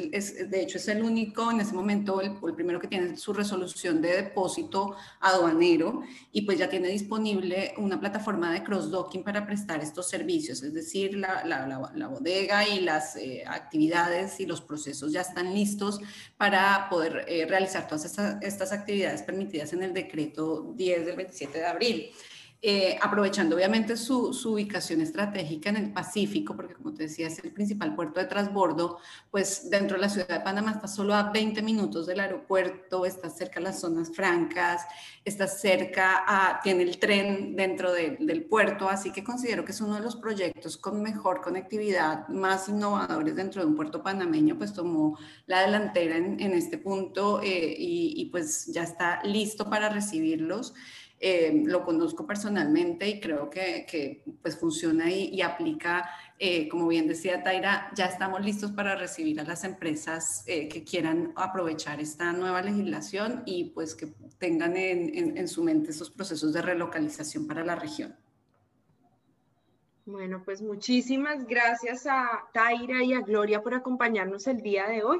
de 0.49 0.61
hecho 0.61 0.77
es 0.77 0.87
el 0.87 1.03
único 1.03 1.51
en 1.51 1.61
ese 1.61 1.73
momento, 1.73 2.19
el, 2.21 2.33
primero 2.53 2.79
que 2.79 2.87
tiene 2.87 3.15
su 3.17 3.33
resolución 3.33 4.01
de 4.01 4.23
depósito 4.23 4.95
aduanero 5.21 6.01
y 6.31 6.41
pues 6.41 6.57
ya 6.57 6.67
tiene 6.67 6.89
disponible 6.89 7.75
una 7.77 7.99
plataforma 7.99 8.51
de 8.51 8.63
cross-docking 8.63 9.23
para 9.23 9.45
prestar 9.45 9.81
estos 9.81 10.09
servicios, 10.09 10.63
es 10.63 10.73
decir, 10.73 11.15
la, 11.15 12.07
bodega 12.09 12.67
y 12.67 12.81
las 12.81 13.15
eh, 13.15 13.43
actividades 13.47 14.39
y 14.39 14.45
los 14.45 14.59
procesos 14.59 15.11
ya 15.13 15.21
están 15.21 15.53
listos 15.53 16.01
para 16.35 16.89
poder 16.89 17.25
realizar 17.47 17.87
todas 17.87 18.05
estas, 18.05 18.41
estas 18.41 18.71
actividades 18.71 18.76
permitidas 19.23 19.73
en 19.73 19.83
el 19.83 19.93
decreto 19.93 20.73
10 20.75 21.05
del 21.05 21.15
27 21.15 21.57
de 21.57 21.65
abril. 21.65 22.11
Eh, 22.59 22.97
aprovechando 23.03 23.55
obviamente 23.55 23.95
su, 23.95 24.31
ubicación 24.45 25.01
estratégica 25.01 25.69
en 25.69 25.77
el 25.77 25.93
Pacífico, 25.93 26.55
porque 26.55 26.73
como 26.73 26.91
te 26.91 27.03
decía 27.03 27.27
es 27.27 27.37
el 27.43 27.51
principal 27.51 27.93
puerto 27.93 28.19
de 28.19 28.25
transbordo, 28.25 28.97
pues 29.29 29.69
dentro 29.69 29.95
de 29.95 30.01
la 30.01 30.09
ciudad 30.09 30.27
de 30.27 30.39
Panamá 30.39 30.71
está 30.71 30.87
solo 30.87 31.13
a 31.13 31.29
20 31.29 31.61
minutos 31.61 32.07
del 32.07 32.19
aeropuerto, 32.19 33.05
está 33.05 33.29
cerca 33.29 33.59
de 33.59 33.65
las 33.65 33.79
zonas 33.79 34.09
francas, 34.11 34.81
está 35.23 35.45
cerca, 35.45 36.23
a, 36.25 36.59
tiene 36.63 36.81
el 36.81 36.97
tren 36.97 37.55
dentro 37.55 37.91
del 37.93 38.45
puerto, 38.45 38.89
así 38.89 39.11
que 39.11 39.23
considero 39.23 39.63
que 39.63 39.71
es 39.71 39.79
uno 39.79 39.93
de 39.93 40.01
los 40.01 40.15
proyectos 40.15 40.77
con 40.77 41.03
mejor 41.03 41.41
conectividad, 41.41 42.27
más 42.27 42.69
innovadores 42.69 43.35
dentro 43.35 43.61
de 43.61 43.67
un 43.67 43.75
puerto 43.75 44.01
panameño, 44.01 44.57
pues 44.57 44.73
tomó 44.73 45.15
la 45.45 45.61
delantera 45.61 46.17
en, 46.17 46.39
este 46.53 46.79
punto 46.79 47.39
eh, 47.43 47.75
y, 47.77 48.13
y 48.17 48.25
pues 48.31 48.65
ya 48.65 48.81
está 48.81 49.21
listo 49.23 49.69
para 49.69 49.89
recibirlos. 49.89 50.73
Eh, 51.19 51.63
lo 51.65 51.83
conozco 51.83 52.27
personalmente 52.27 53.07
y 53.09 53.19
creo 53.19 53.49
que, 53.49 54.23
pues 54.41 54.59
funciona 54.59 55.09
y, 55.09 55.41
aplica, 55.41 56.07
eh, 56.37 56.69
como 56.69 56.87
bien 56.87 57.07
decía 57.07 57.41
Taira, 57.41 57.91
ya 57.95 58.05
estamos 58.05 58.45
listos 58.45 58.71
para 58.71 58.95
recibir 58.95 59.39
a 59.39 59.43
las 59.43 59.63
empresas 59.63 60.43
eh, 60.45 60.67
que 60.67 60.83
quieran 60.83 61.33
aprovechar 61.35 61.99
esta 61.99 62.31
nueva 62.33 62.61
legislación 62.61 63.41
y 63.47 63.71
pues 63.71 63.95
que 63.95 64.13
tengan 64.37 64.77
en, 64.77 65.47
su 65.47 65.63
mente 65.63 65.89
esos 65.89 66.11
procesos 66.11 66.53
de 66.53 66.61
relocalización 66.61 67.47
para 67.47 67.65
la 67.65 67.75
región. 67.75 68.15
Bueno, 70.05 70.43
pues 70.45 70.61
muchísimas 70.61 71.45
gracias 71.47 72.05
a 72.05 72.47
Taira 72.53 73.03
y 73.03 73.13
a 73.13 73.21
Gloria 73.21 73.63
por 73.63 73.73
acompañarnos 73.73 74.45
el 74.47 74.61
día 74.61 74.87
de 74.87 75.03
hoy. 75.03 75.19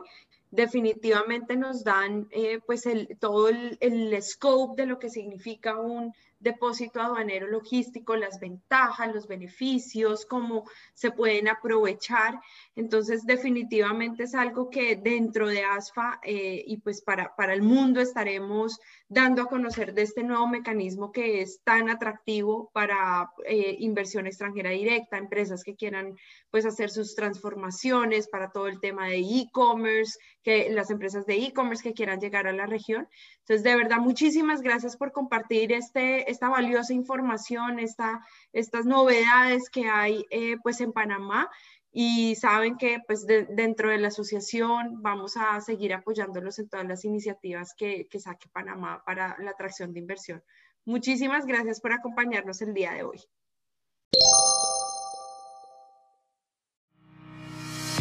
Definitivamente 0.51 1.55
nos 1.55 1.83
dan 1.83 2.27
eh, 2.31 2.59
pues 2.65 2.85
el, 2.85 3.17
todo 3.19 3.49
el, 3.49 3.77
el, 3.81 4.21
scope 4.21 4.81
de 4.81 4.87
lo 4.87 4.99
que 4.99 5.09
significa 5.09 5.77
un 5.77 6.13
depósito 6.39 7.01
aduanero 7.01 7.47
logístico, 7.47 8.15
las 8.15 8.39
ventajas, 8.39 9.13
los 9.13 9.27
beneficios, 9.27 10.25
cómo 10.25 10.65
se 10.93 11.11
pueden 11.11 11.47
aprovechar. 11.47 12.39
Entonces, 12.77 13.25
definitivamente 13.25 14.25
es 14.25 14.35
algo 14.35 14.69
que 14.69 14.95
dentro 14.95 15.47
de 15.47 15.63
ASFA 15.63 16.19
eh, 16.21 16.63
y 16.63 16.77
pues 16.77 17.01
para, 17.01 17.35
para 17.35 17.55
el 17.55 17.63
mundo 17.63 17.99
estaremos 17.99 18.79
dando 19.09 19.41
a 19.41 19.47
conocer 19.47 19.95
de 19.95 20.03
este 20.03 20.21
nuevo 20.21 20.47
mecanismo 20.47 21.11
que 21.11 21.41
es 21.41 21.59
tan 21.63 21.89
atractivo 21.89 22.69
para 22.73 23.31
eh, 23.47 23.77
inversión 23.79 24.27
extranjera 24.27 24.69
directa, 24.69 25.17
empresas 25.17 25.63
que 25.63 25.75
quieran 25.75 26.15
pues 26.51 26.67
hacer 26.67 26.91
sus 26.91 27.15
transformaciones 27.15 28.27
para 28.27 28.51
todo 28.51 28.67
el 28.67 28.79
tema 28.79 29.07
de 29.07 29.21
e-commerce, 29.21 30.19
que 30.43 30.69
las 30.69 30.91
empresas 30.91 31.25
de 31.25 31.33
e-commerce 31.33 31.81
que 31.81 31.95
quieran 31.95 32.19
llegar 32.19 32.45
a 32.45 32.53
la 32.53 32.67
región. 32.67 33.07
Entonces, 33.39 33.63
de 33.63 33.75
verdad, 33.75 33.97
muchísimas 33.97 34.61
gracias 34.61 34.97
por 34.97 35.11
compartir 35.11 35.71
este, 35.71 36.29
esta 36.29 36.47
valiosa 36.47 36.93
información, 36.93 37.79
esta, 37.79 38.23
estas 38.53 38.85
novedades 38.85 39.71
que 39.71 39.89
hay 39.89 40.27
eh, 40.29 40.57
pues 40.61 40.79
en 40.79 40.93
Panamá 40.93 41.49
y 41.91 42.35
saben 42.35 42.77
que 42.77 42.99
pues 43.07 43.25
dentro 43.25 43.89
de 43.89 43.97
la 43.97 44.09
asociación 44.09 45.01
vamos 45.01 45.37
a 45.37 45.59
seguir 45.61 45.93
apoyándolos 45.93 46.59
en 46.59 46.69
todas 46.69 46.87
las 46.87 47.05
iniciativas 47.05 47.73
que, 47.75 48.07
que 48.09 48.19
saque 48.19 48.49
Panamá 48.49 49.03
para 49.05 49.35
la 49.39 49.51
atracción 49.51 49.93
de 49.93 49.99
inversión. 49.99 50.43
Muchísimas 50.85 51.45
gracias 51.45 51.81
por 51.81 51.91
acompañarnos 51.91 52.61
el 52.61 52.73
día 52.73 52.93
de 52.93 53.03
hoy. 53.03 53.19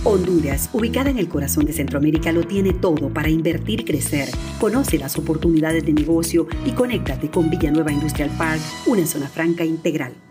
Honduras, 0.04 0.70
ubicada 0.72 1.10
en 1.10 1.18
el 1.18 1.28
corazón 1.28 1.64
de 1.64 1.72
Centroamérica, 1.72 2.30
lo 2.30 2.44
tiene 2.44 2.72
todo 2.72 3.12
para 3.12 3.28
invertir 3.28 3.80
y 3.80 3.84
crecer. 3.84 4.28
Conoce 4.60 4.98
las 4.98 5.18
oportunidades 5.18 5.84
de 5.84 5.92
negocio 5.92 6.46
y 6.64 6.70
conéctate 6.72 7.28
con 7.28 7.50
Villanueva 7.50 7.90
Industrial 7.90 8.30
Park, 8.38 8.60
una 8.86 9.04
zona 9.04 9.26
franca 9.26 9.64
integral. 9.64 10.25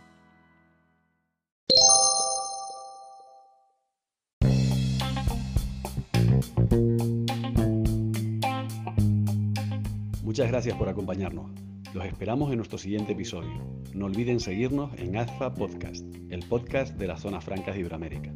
Muchas 10.36 10.52
gracias 10.52 10.76
por 10.76 10.90
acompañarnos. 10.90 11.50
Los 11.94 12.04
esperamos 12.04 12.52
en 12.52 12.58
nuestro 12.58 12.78
siguiente 12.78 13.14
episodio. 13.14 13.66
No 13.94 14.08
olviden 14.08 14.42
seguirnos 14.42 14.94
en 15.00 15.16
AZFA 15.16 15.54
Podcast, 15.54 16.06
el 16.30 16.46
podcast 16.50 16.94
de 16.98 17.08
las 17.08 17.22
zonas 17.22 17.46
francas 17.46 17.74
de 17.76 17.80
Iberoamérica. 17.80 18.34